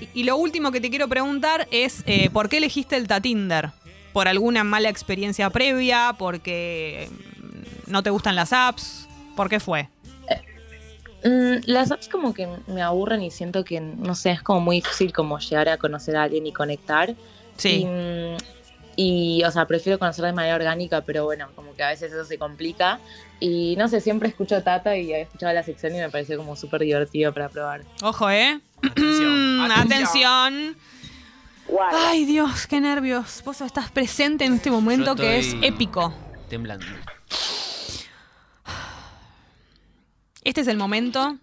Y, 0.00 0.20
y 0.20 0.24
lo 0.24 0.36
último 0.36 0.72
que 0.72 0.80
te 0.80 0.90
quiero 0.90 1.08
preguntar 1.08 1.68
es, 1.70 2.02
eh, 2.06 2.30
¿por 2.30 2.48
qué 2.48 2.58
elegiste 2.58 2.96
el 2.96 3.06
Tatinder? 3.06 3.70
¿Por 4.12 4.28
alguna 4.28 4.64
mala 4.64 4.88
experiencia 4.88 5.50
previa? 5.50 6.14
¿Porque 6.18 7.08
mm, 7.10 7.90
no 7.90 8.02
te 8.02 8.10
gustan 8.10 8.36
las 8.36 8.52
apps? 8.52 9.08
¿Por 9.36 9.48
qué 9.48 9.60
fue? 9.60 9.88
Mm, 11.24 11.62
las 11.66 11.90
apps 11.90 12.08
como 12.08 12.32
que 12.32 12.48
me 12.68 12.82
aburren 12.82 13.22
y 13.22 13.30
siento 13.30 13.64
que, 13.64 13.80
no 13.80 14.14
sé, 14.14 14.30
es 14.30 14.42
como 14.42 14.60
muy 14.60 14.76
difícil 14.76 15.12
como 15.12 15.38
llegar 15.38 15.68
a 15.68 15.76
conocer 15.76 16.16
a 16.16 16.24
alguien 16.24 16.46
y 16.46 16.52
conectar. 16.52 17.14
Sí. 17.56 17.82
Y, 17.82 17.86
mm, 17.86 18.36
y, 19.00 19.44
o 19.44 19.50
sea, 19.52 19.64
prefiero 19.64 19.96
conocer 19.96 20.24
de 20.24 20.32
manera 20.32 20.56
orgánica, 20.56 21.02
pero 21.02 21.24
bueno, 21.24 21.48
como 21.54 21.72
que 21.76 21.84
a 21.84 21.90
veces 21.90 22.12
eso 22.12 22.24
se 22.24 22.36
complica. 22.36 22.98
Y 23.38 23.76
no 23.76 23.86
sé, 23.86 24.00
siempre 24.00 24.28
escucho 24.28 24.60
Tata 24.64 24.96
y 24.96 25.12
he 25.12 25.20
escuchado 25.20 25.52
la 25.52 25.62
sección 25.62 25.94
y 25.94 25.98
me 25.98 26.10
pareció 26.10 26.36
como 26.36 26.56
súper 26.56 26.80
divertido 26.80 27.32
para 27.32 27.48
probar. 27.48 27.82
Ojo, 28.02 28.28
¿eh? 28.28 28.58
Atención, 28.82 29.47
Atención. 29.60 30.76
Ay, 31.92 32.24
Dios, 32.24 32.66
qué 32.66 32.80
nervios. 32.80 33.42
Vos 33.44 33.60
estás 33.60 33.90
presente 33.90 34.44
en 34.44 34.54
este 34.54 34.70
momento 34.70 35.14
Yo 35.14 35.22
que 35.22 35.38
es 35.38 35.46
estoy- 35.48 35.66
épico. 35.66 36.14
Temblando. 36.48 36.86
Este 40.44 40.60
es 40.62 40.66
el 40.68 40.76
momento 40.76 41.36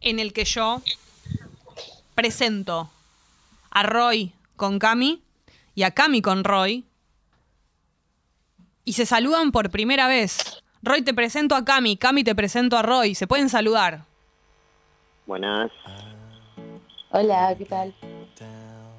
en 0.00 0.18
el 0.18 0.32
que 0.32 0.44
yo 0.44 0.82
presento 2.14 2.90
a 3.70 3.82
Roy 3.82 4.32
con 4.56 4.78
Cami 4.78 5.22
y 5.74 5.84
a 5.84 5.92
Cami 5.92 6.20
con 6.20 6.44
Roy 6.44 6.84
y 8.84 8.92
se 8.92 9.06
saludan 9.06 9.52
por 9.52 9.70
primera 9.70 10.06
vez. 10.08 10.62
Roy 10.82 11.02
te 11.02 11.14
presento 11.14 11.54
a 11.54 11.64
Cami, 11.64 11.96
Cami 11.96 12.24
te 12.24 12.34
presento 12.34 12.76
a 12.76 12.82
Roy. 12.82 13.14
Se 13.14 13.26
pueden 13.26 13.48
saludar. 13.48 14.04
Buenas, 15.26 15.70
Hola, 17.14 17.54
¿qué 17.58 17.66
tal? 17.66 17.94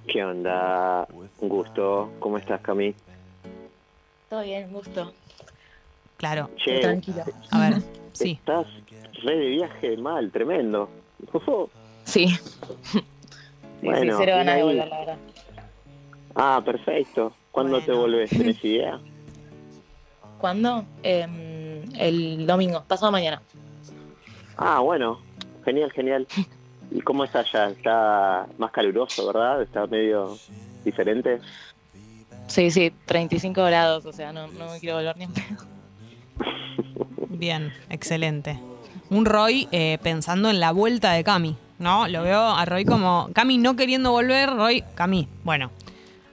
¿qué 0.08 0.24
onda? 0.24 1.08
Un 1.40 1.50
gusto, 1.50 2.12
¿cómo 2.20 2.38
estás, 2.38 2.62
Cami? 2.62 2.94
Todo 4.30 4.44
bien, 4.44 4.72
gusto. 4.72 5.14
Claro. 6.18 6.50
Che, 6.58 6.80
Tranquilo. 6.80 7.24
A 7.52 7.60
ver, 7.60 7.82
sí. 8.12 8.38
estás 8.40 8.68
re 9.24 9.36
de 9.36 9.48
viaje 9.48 9.98
mal, 9.98 10.32
tremendo. 10.32 10.90
Sí. 12.06 12.28
sí, 12.28 13.02
Bueno, 13.82 14.18
sí, 14.18 14.24
cero 14.26 14.36
ganas 14.36 14.56
de 14.58 14.64
volver, 14.64 14.88
la 14.90 15.00
verdad. 15.00 15.18
Ah, 16.36 16.62
perfecto. 16.64 17.34
¿Cuándo 17.50 17.82
te 17.82 17.94
volvés? 17.94 18.30
¿Tenés 18.30 18.62
idea? 18.66 19.00
¿Cuándo? 20.38 20.84
Em, 21.02 21.86
el 21.98 22.46
domingo, 22.46 22.84
pasado 22.86 23.10
mañana. 23.10 23.42
Ah, 24.58 24.82
bueno, 24.82 25.18
genial, 25.64 25.92
genial. 25.94 26.28
¿Y 26.94 27.02
cómo 27.02 27.24
está 27.24 27.40
allá? 27.40 27.70
Está 27.70 28.48
más 28.58 28.72
caluroso, 28.72 29.26
¿verdad? 29.26 29.62
Está 29.64 29.88
medio 29.88 30.38
diferente. 30.86 31.42
Sí, 32.48 32.70
sí, 32.70 32.94
35 33.06 33.64
grados, 33.64 34.06
o 34.06 34.14
sea, 34.14 34.32
no, 34.32 34.48
no 34.48 34.72
me 34.72 34.80
quiero 34.80 34.98
volver 34.98 35.18
ni 35.18 35.24
en 35.24 35.34
pedo. 35.34 35.66
Bien, 37.30 37.74
excelente. 37.90 38.60
Un 39.10 39.26
Roy 39.26 39.68
eh, 39.72 39.98
pensando 40.04 40.50
en 40.52 40.60
la 40.60 40.72
vuelta 40.72 41.14
de 41.14 41.24
Cami, 41.24 41.58
¿no? 41.80 42.08
Lo 42.08 42.22
veo 42.22 42.42
a 42.42 42.64
Roy 42.66 42.86
como 42.86 43.30
Cami 43.34 43.58
no 43.58 43.76
queriendo 43.76 44.12
volver, 44.12 44.52
Roy, 44.52 44.84
Cami, 44.94 45.28
bueno, 45.44 45.72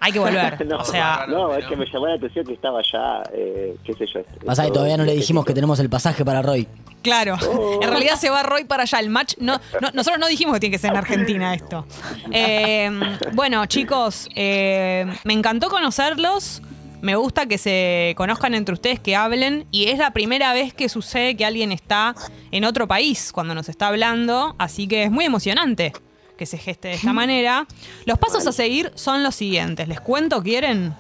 hay 0.01 0.13
que 0.13 0.19
volver. 0.19 0.67
no, 0.67 0.79
o 0.79 0.85
sea, 0.85 1.27
no, 1.29 1.55
es 1.55 1.65
que 1.67 1.77
me 1.77 1.85
llamó 1.87 2.07
la 2.07 2.15
atención 2.15 2.45
que 2.47 2.55
estaba 2.55 2.79
allá, 2.81 3.23
eh, 3.33 3.77
qué 3.85 3.93
sé 3.95 4.07
yo. 4.07 4.21
Pasa 4.45 4.65
que 4.65 4.71
todavía 4.73 4.97
no 4.97 5.05
le 5.05 5.15
dijimos 5.15 5.45
que 5.45 5.53
te 5.53 5.57
tenemos 5.61 5.79
el 5.81 5.91
pasaje 5.91 6.25
para 6.25 6.41
Roy. 6.43 6.67
claro. 7.03 7.37
En 7.83 7.89
realidad 7.89 8.15
se 8.17 8.31
va 8.31 8.43
Roy 8.43 8.65
para 8.65 8.83
allá. 8.85 8.99
El 8.99 9.11
match, 9.11 9.35
no, 9.39 9.61
no- 9.81 9.91
nosotros 9.93 10.19
no 10.19 10.27
dijimos 10.27 10.55
que 10.55 10.61
tiene 10.61 10.73
que 10.75 10.79
ser 10.79 10.91
en 10.93 10.97
Argentina 10.97 11.55
esto. 11.55 11.87
Eh, 12.33 12.91
bueno, 13.35 13.65
chicos, 13.67 14.29
eh, 14.35 15.07
me 15.25 15.35
encantó 15.35 15.69
conocerlos. 15.69 16.63
Me 17.03 17.17
gusta 17.17 17.47
que 17.47 17.57
se 17.57 18.13
conozcan 18.17 18.55
entre 18.55 18.75
ustedes, 18.75 19.01
que 19.01 19.17
hablen. 19.17 19.67
Y 19.71 19.87
es 19.87 19.99
la 19.99 20.11
primera 20.13 20.53
vez 20.53 20.75
que 20.75 20.89
sucede 20.91 21.35
que 21.37 21.47
alguien 21.47 21.73
está 21.73 22.15
en 22.51 22.65
otro 22.65 22.87
país 22.87 23.33
cuando 23.33 23.55
nos 23.55 23.69
está 23.71 23.89
hablando. 23.89 24.55
Así 24.59 24.87
que 24.87 25.05
es 25.05 25.11
muy 25.11 25.25
emocionante 25.25 25.93
que 26.41 26.47
se 26.47 26.57
geste 26.57 26.89
de 26.89 26.95
esta 26.95 27.13
manera. 27.13 27.67
Los 28.07 28.19
pasos 28.19 28.47
a 28.47 28.53
seguir 28.53 28.91
son 28.95 29.23
los 29.23 29.35
siguientes. 29.35 29.87
¿Les 29.87 30.01
cuento? 30.01 30.43
¿Quieren? 30.43 30.95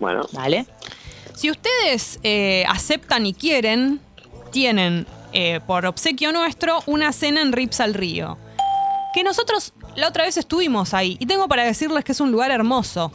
Bueno, 0.00 0.26
¿Vale? 0.32 0.66
Si 1.34 1.50
ustedes 1.50 2.18
eh, 2.22 2.64
aceptan 2.66 3.26
y 3.26 3.34
quieren, 3.34 4.00
tienen 4.52 5.06
eh, 5.34 5.60
por 5.66 5.84
obsequio 5.84 6.32
nuestro 6.32 6.82
una 6.86 7.12
cena 7.12 7.42
en 7.42 7.52
Rips 7.52 7.80
al 7.80 7.92
Río. 7.92 8.38
Que 9.12 9.22
nosotros 9.22 9.74
la 9.96 10.08
otra 10.08 10.24
vez 10.24 10.38
estuvimos 10.38 10.94
ahí 10.94 11.18
y 11.20 11.26
tengo 11.26 11.46
para 11.46 11.64
decirles 11.64 12.02
que 12.02 12.12
es 12.12 12.20
un 12.20 12.32
lugar 12.32 12.50
hermoso. 12.50 13.12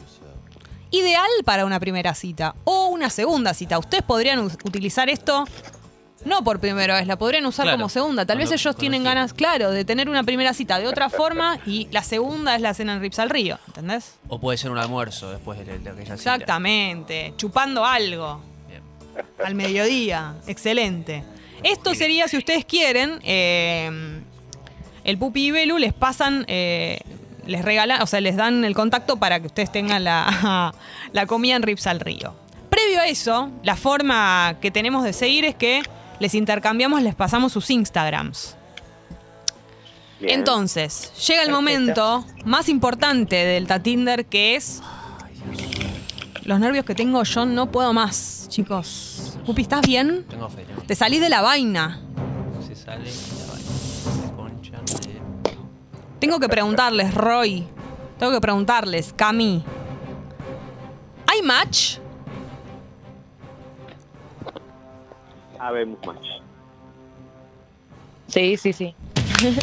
Ideal 0.91 1.29
para 1.45 1.65
una 1.65 1.79
primera 1.79 2.13
cita 2.13 2.53
o 2.63 2.89
una 2.89 3.09
segunda 3.09 3.55
cita. 3.55 3.79
Ustedes 3.79 4.03
podrían 4.03 4.39
utilizar 4.39 5.09
esto 5.09 5.45
no 6.25 6.43
por 6.43 6.59
primera 6.59 6.95
vez, 6.95 7.07
la 7.07 7.17
podrían 7.17 7.45
usar 7.45 7.65
Claro, 7.65 7.77
como 7.77 7.89
segunda. 7.89 8.25
Tal 8.25 8.37
vez 8.37 8.51
ellos 8.51 8.75
tienen 8.75 9.03
ganas, 9.03 9.33
claro, 9.33 9.71
de 9.71 9.85
tener 9.85 10.09
una 10.09 10.23
primera 10.23 10.53
cita 10.53 10.79
de 10.79 10.87
otra 10.87 11.09
forma 11.09 11.59
y 11.65 11.87
la 11.91 12.03
segunda 12.03 12.55
es 12.55 12.61
la 12.61 12.73
cena 12.73 12.93
en 12.93 13.01
Rips 13.01 13.19
al 13.19 13.29
Río. 13.29 13.57
¿Entendés? 13.67 14.15
O 14.27 14.39
puede 14.39 14.57
ser 14.57 14.71
un 14.71 14.77
almuerzo 14.77 15.31
después 15.31 15.59
de, 15.59 15.65
de 15.79 15.89
aquella 15.89 16.17
cita. 16.17 16.35
Exactamente, 16.35 17.33
chupando 17.37 17.85
algo 17.85 18.41
Bien. 18.67 18.81
al 19.45 19.55
mediodía. 19.55 20.35
Excelente. 20.47 21.23
Esto 21.63 21.93
sería, 21.95 22.27
si 22.27 22.37
ustedes 22.37 22.65
quieren, 22.65 23.19
eh, 23.23 24.21
el 25.03 25.17
Pupi 25.17 25.47
y 25.47 25.51
Belu 25.51 25.77
les 25.77 25.93
pasan, 25.93 26.45
eh, 26.47 26.99
les 27.45 27.63
regalan, 27.63 28.01
o 28.01 28.07
sea, 28.07 28.21
les 28.21 28.35
dan 28.35 28.63
el 28.63 28.75
contacto 28.75 29.17
para 29.17 29.39
que 29.39 29.47
ustedes 29.47 29.71
tengan 29.71 30.03
la, 30.03 30.73
la 31.13 31.25
comida 31.25 31.55
en 31.55 31.63
Rips 31.63 31.87
al 31.87 31.99
Río. 31.99 32.33
Previo 32.69 33.01
a 33.01 33.07
eso, 33.07 33.49
la 33.63 33.75
forma 33.75 34.55
que 34.61 34.71
tenemos 34.71 35.03
de 35.03 35.11
seguir 35.11 35.43
es 35.43 35.55
que 35.55 35.81
les 36.19 36.33
intercambiamos, 36.35 37.01
les 37.01 37.15
pasamos 37.15 37.51
sus 37.53 37.69
Instagrams. 37.69 38.55
bien. 40.19 40.39
Entonces, 40.39 41.11
llega 41.27 41.43
el 41.43 41.49
Perfecto. 41.49 41.51
momento 41.61 42.25
más 42.45 42.67
importante 42.69 43.35
del 43.37 43.67
Tatinder 43.67 44.25
que 44.25 44.55
es. 44.55 44.81
Los 46.43 46.59
nervios 46.59 46.83
que 46.83 46.95
tengo 46.95 47.23
yo 47.23 47.45
no 47.45 47.71
puedo 47.71 47.93
más, 47.93 48.47
chicos. 48.49 49.37
Pupi, 49.45 49.61
¿estás 49.61 49.81
bien? 49.81 50.25
Tengo 50.29 50.49
fe. 50.49 50.65
Te 50.87 50.95
salí 50.95 51.19
de 51.19 51.29
la 51.29 51.41
vaina. 51.41 52.01
Se 52.67 52.75
sale 52.75 53.09
y 53.09 53.13
la 53.39 53.45
vaina. 53.53 54.35
Concha 54.35 54.77
de- 55.03 55.19
Tengo 56.19 56.39
que 56.39 56.49
preguntarles, 56.49 57.13
Roy. 57.13 57.67
Tengo 58.17 58.31
que 58.33 58.41
preguntarles, 58.41 59.13
Cami. 59.15 59.63
¿Hay 61.27 61.41
match? 61.43 61.97
Habemos 65.59 65.99
match. 66.05 66.27
Sí, 68.27 68.57
sí, 68.57 68.73
sí. 68.73 68.95
¡Sucedió! 69.37 69.59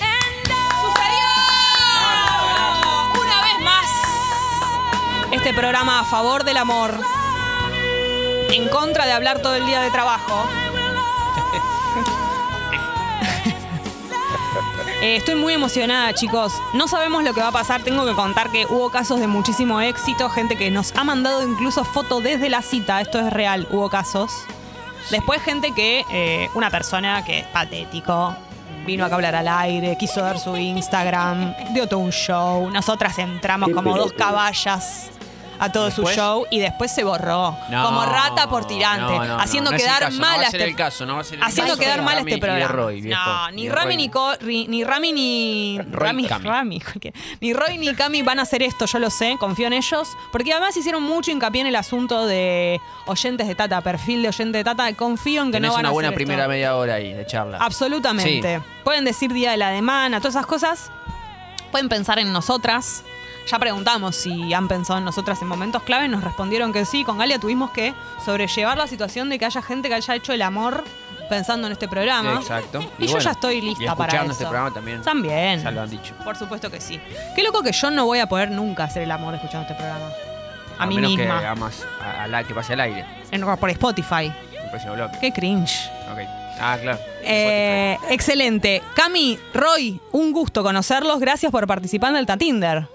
Una 3.21 3.43
vez 3.43 3.65
más. 3.65 3.91
Este 5.33 5.55
programa 5.55 6.01
a 6.01 6.05
favor 6.05 6.45
del 6.45 6.57
amor. 6.59 6.91
En 8.51 8.69
contra 8.69 9.07
de 9.07 9.13
hablar 9.13 9.41
todo 9.41 9.55
el 9.55 9.65
día 9.67 9.81
de 9.81 9.91
trabajo. 9.91 10.45
Eh, 15.03 15.17
estoy 15.17 15.35
muy 15.35 15.53
emocionada, 15.53 16.15
chicos. 16.15 16.55
No 16.73 16.89
sabemos 16.89 17.23
lo 17.23 17.35
que 17.35 17.41
va 17.41 17.49
a 17.49 17.53
pasar. 17.53 17.83
Tengo 17.83 18.07
que 18.07 18.15
contar 18.15 18.51
que 18.51 18.67
hubo 18.67 18.91
casos 18.91 19.21
de 19.21 19.27
muchísimo 19.27 19.81
éxito. 19.81 20.29
Gente 20.31 20.57
que 20.57 20.71
nos 20.71 20.97
ha 20.97 21.05
mandado 21.05 21.47
incluso 21.47 21.85
foto 21.85 22.21
desde 22.21 22.49
la 22.49 22.63
cita. 22.63 23.01
Esto 23.01 23.21
es 23.21 23.33
real. 23.33 23.69
Hubo 23.71 23.91
casos. 23.91 24.33
Después 25.11 25.41
gente 25.43 25.73
que, 25.73 26.05
eh, 26.11 26.49
una 26.55 26.71
persona 26.71 27.25
que 27.25 27.41
es 27.41 27.47
patético, 27.47 28.35
vino 28.85 29.05
acá 29.05 29.15
a 29.15 29.17
hablar 29.17 29.35
al 29.35 29.49
aire, 29.49 29.97
quiso 29.99 30.21
dar 30.21 30.39
su 30.39 30.57
Instagram, 30.57 31.55
dio 31.73 31.89
todo 31.89 32.01
un 32.01 32.11
show. 32.11 32.71
Nosotras 32.71 33.19
entramos 33.19 33.71
como 33.71 33.97
dos 33.97 34.13
caballas 34.13 35.11
a 35.59 35.73
todo 35.73 35.91
su 35.91 36.05
show 36.07 36.47
y 36.51 36.59
después 36.59 36.93
se 36.93 37.05
borró. 37.05 37.57
No, 37.71 37.85
como 37.85 38.05
rata 38.05 38.49
por 38.49 38.67
tirante, 38.67 39.13
no, 39.13 39.19
no, 39.25 39.25
no, 39.37 39.39
haciendo 39.41 39.71
quedar 39.71 40.11
mal 40.13 40.41
a 40.41 40.45
este 40.47 40.65
el 40.65 40.77
caso, 40.77 41.07
no 41.07 41.15
va 41.17 41.21
a 41.21 41.25
ser 41.25 41.39
el 41.39 41.43
haciendo 41.45 41.73
caso 41.73 41.81
quedar 41.83 42.03
mal 42.03 42.19
este 42.19 42.39
programa. 42.39 42.73
Roy, 42.73 43.01
viejo. 43.01 43.21
no, 43.25 43.51
ni 43.53 43.69
Rami 43.69 43.97
ni, 43.97 44.09
Co- 44.09 44.37
ni 44.43 44.85
Rami 44.85 45.13
ni 45.13 45.79
Rami, 45.91 46.27
Cami. 46.27 46.45
Rami, 46.45 46.83
ni 47.41 47.53
Roy 47.53 47.79
ni 47.79 47.95
Cami 47.95 48.23
van 48.23 48.39
a 48.39 48.43
hacer 48.43 48.63
esto, 48.63 48.87
yo 48.87 48.99
lo 48.99 49.11
sé, 49.11 49.37
confío 49.39 49.67
en 49.67 49.73
ellos, 49.73 50.09
porque 50.33 50.53
además 50.53 50.77
hicieron 50.77 51.03
mucho 51.03 51.31
hincapié 51.31 51.61
en 51.63 51.67
el 51.69 51.77
asunto 51.77 52.27
de 52.27 52.81
oyentes 53.07 53.47
de 53.49 53.55
Tata, 53.55 53.81
perfil 53.81 54.23
de 54.23 54.29
oyente 54.29 54.59
de 54.59 54.65
Tata, 54.65 54.93
confío 54.95 55.43
en 55.43 55.49
que 55.49 55.53
Tenés 55.59 55.69
no 55.71 55.75
van 55.75 55.81
una 55.81 55.89
a 55.89 55.93
buena 55.93 56.09
hacer 56.09 56.21
esto. 56.21 56.27
primera 56.29 56.49
media 56.49 56.77
hora 56.77 56.95
ahí 56.95 57.13
de 57.13 57.27
charla. 57.27 57.59
Absolutamente. 57.61 58.61
Pueden 58.85 59.05
decir 59.05 59.33
día 59.33 59.51
de 59.53 59.57
la 59.57 59.71
demanda, 59.71 60.19
todas 60.19 60.35
esas 60.35 60.47
cosas. 60.47 60.91
Pueden 61.71 61.89
pensar 61.89 62.19
en 62.19 62.33
nosotras. 62.33 63.03
Ya 63.47 63.59
preguntamos 63.59 64.17
si 64.17 64.53
han 64.53 64.69
pensado 64.69 64.99
en 64.99 65.05
nosotras 65.05 65.41
en 65.43 65.49
momentos 65.49 65.83
clave, 65.83 66.09
nos 66.09 66.23
respondieron 66.25 66.73
que 66.73 66.85
sí. 66.85 67.05
Con 67.05 67.19
Galia 67.19 67.39
tuvimos 67.39 67.71
que 67.71 67.95
sobrellevar 68.25 68.77
la 68.79 68.87
situación 68.87 69.29
de 69.29 69.39
que 69.39 69.45
haya 69.47 69.63
gente 69.63 69.89
que 69.89 69.95
haya 69.95 70.15
hecho 70.15 70.33
el 70.33 70.43
amor 70.43 70.85
pensando 71.29 71.67
en 71.67 71.73
este 71.73 71.89
programa. 71.89 72.35
Exacto. 72.35 72.81
Y, 72.99 73.07
yo 73.07 73.19
ya 73.19 73.33
estoy 73.33 73.61
lista 73.61 73.83
y 73.85 73.87
para 73.89 74.05
escuchando 74.05 74.25
eso. 74.33 74.33
este 74.33 74.45
programa 74.45 74.73
también. 74.75 75.03
También. 75.03 75.63
Ya 75.63 75.71
lo 75.71 75.83
han 75.83 75.91
dicho. 75.91 76.15
Por 76.25 76.37
supuesto 76.37 76.71
que 76.71 76.81
sí. 76.81 77.01
Qué 77.35 77.43
loco 77.43 77.63
que 77.63 77.73
yo 77.73 77.91
no 77.91 78.05
voy 78.05 78.19
a 78.21 78.29
poder 78.29 78.51
nunca 78.51 78.85
hacer 78.85 79.03
el 79.03 79.11
amor 79.11 79.35
escuchando 79.35 79.63
este 79.63 79.75
programa. 79.75 80.07
A, 80.79 80.87
mí 80.87 80.97
menos 80.97 81.13
misma. 81.13 81.41
que 81.41 81.47
hagas 81.47 81.85
a- 82.03 82.25
a 82.25 82.29
la- 82.29 82.45
que 82.45 82.55
pase 82.55 82.75
al 82.75 82.81
aire. 82.81 83.05
En- 83.31 83.43
por 83.45 83.71
Spotify. 83.71 84.33
El. 84.71 85.11
Qué 85.21 85.33
cringe. 85.33 85.91
Ok. 86.13 86.19
Ah, 86.61 86.79
claro. 86.81 86.99
Eh, 87.23 87.99
excelente. 88.11 88.83
Cami, 88.95 89.39
Roy, 89.55 90.01
un 90.13 90.33
gusto 90.33 90.63
conocerlos. 90.63 91.19
Gracias 91.19 91.51
por 91.53 91.67
participar 91.67 92.11
en 92.11 92.17
el 92.17 92.27
Tatinder. 92.27 92.89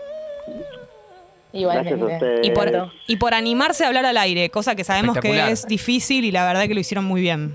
Igualmente. 1.54 2.42
Y 2.44 2.52
por, 2.52 2.92
y 3.08 3.16
por 3.18 3.34
animarse 3.34 3.84
a 3.84 3.88
hablar 3.88 4.06
al 4.06 4.18
aire, 4.18 4.50
cosa 4.50 4.76
que 4.76 4.84
sabemos 4.84 5.18
que 5.18 5.52
es 5.52 5.68
difícil 5.68 6.26
y 6.26 6.32
la 6.32 6.46
verdad 6.46 6.68
que 6.68 6.74
lo 6.74 6.80
hicieron 6.80 7.06
muy 7.06 7.22
bien. 7.22 7.54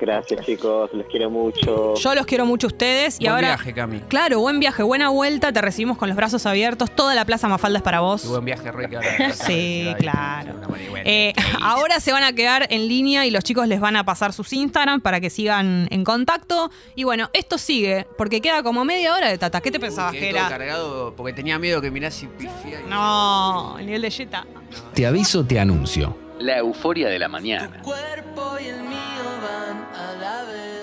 Gracias, 0.00 0.46
chicos. 0.46 0.90
Les 0.92 1.06
quiero 1.08 1.28
mucho. 1.30 1.94
Yo 1.96 2.14
los 2.14 2.24
quiero 2.24 2.46
mucho 2.46 2.68
a 2.68 2.68
ustedes 2.68 3.16
y 3.18 3.24
Buen 3.24 3.30
ahora. 3.34 3.48
viaje, 3.48 3.74
Cami. 3.74 4.00
Claro, 4.02 4.38
buen 4.40 4.60
viaje, 4.60 4.82
buena 4.84 5.08
vuelta, 5.08 5.52
te 5.52 5.60
recibimos 5.60 5.98
con 5.98 6.08
los 6.08 6.16
brazos 6.16 6.46
abiertos, 6.46 6.90
toda 6.92 7.14
la 7.16 7.24
Plaza 7.24 7.48
Mafalda 7.48 7.78
es 7.78 7.82
para 7.82 8.00
vos. 8.00 8.24
Y 8.24 8.28
buen 8.28 8.44
viaje, 8.44 8.70
Roy, 8.70 8.86
Sí, 9.32 9.92
claro. 9.98 10.54
Eh, 11.04 11.32
ahora 11.62 11.98
se 12.00 12.12
van 12.12 12.22
a 12.22 12.32
quedar 12.32 12.66
en 12.70 12.86
línea 12.86 13.26
y 13.26 13.30
los 13.30 13.42
chicos 13.42 13.66
les 13.66 13.80
van 13.80 13.96
a 13.96 14.04
pasar 14.04 14.32
sus 14.32 14.52
Instagram 14.52 15.00
para 15.00 15.20
que 15.20 15.30
sigan 15.30 15.88
en 15.90 16.04
contacto. 16.04 16.70
Y 16.94 17.04
bueno, 17.04 17.28
esto 17.32 17.58
sigue, 17.58 18.06
porque 18.16 18.40
queda 18.40 18.62
como 18.62 18.84
media 18.84 19.14
hora 19.14 19.28
de 19.28 19.38
Tata. 19.38 19.60
¿Qué 19.60 19.70
te 19.70 19.80
pensabas 19.80 20.12
Quedé 20.12 20.26
que 20.28 20.30
todo 20.30 20.40
era? 20.40 20.48
cargado 20.48 21.14
porque 21.16 21.32
tenía 21.32 21.58
miedo 21.58 21.80
que 21.80 21.90
mirás 21.90 22.22
y 22.22 22.26
pifia. 22.28 22.80
y- 22.86 22.88
No, 22.88 23.76
el 23.78 23.86
nivel 23.86 24.02
de 24.02 24.10
Jetta. 24.10 24.46
Te 24.94 25.06
aviso, 25.06 25.44
te 25.44 25.58
anuncio. 25.58 26.16
La 26.38 26.58
euforia 26.58 27.08
de 27.08 27.18
la 27.18 27.28
mañana. 27.28 27.80
cuerpo 27.82 28.56
I 29.50 30.14
love 30.20 30.48
it. 30.50 30.77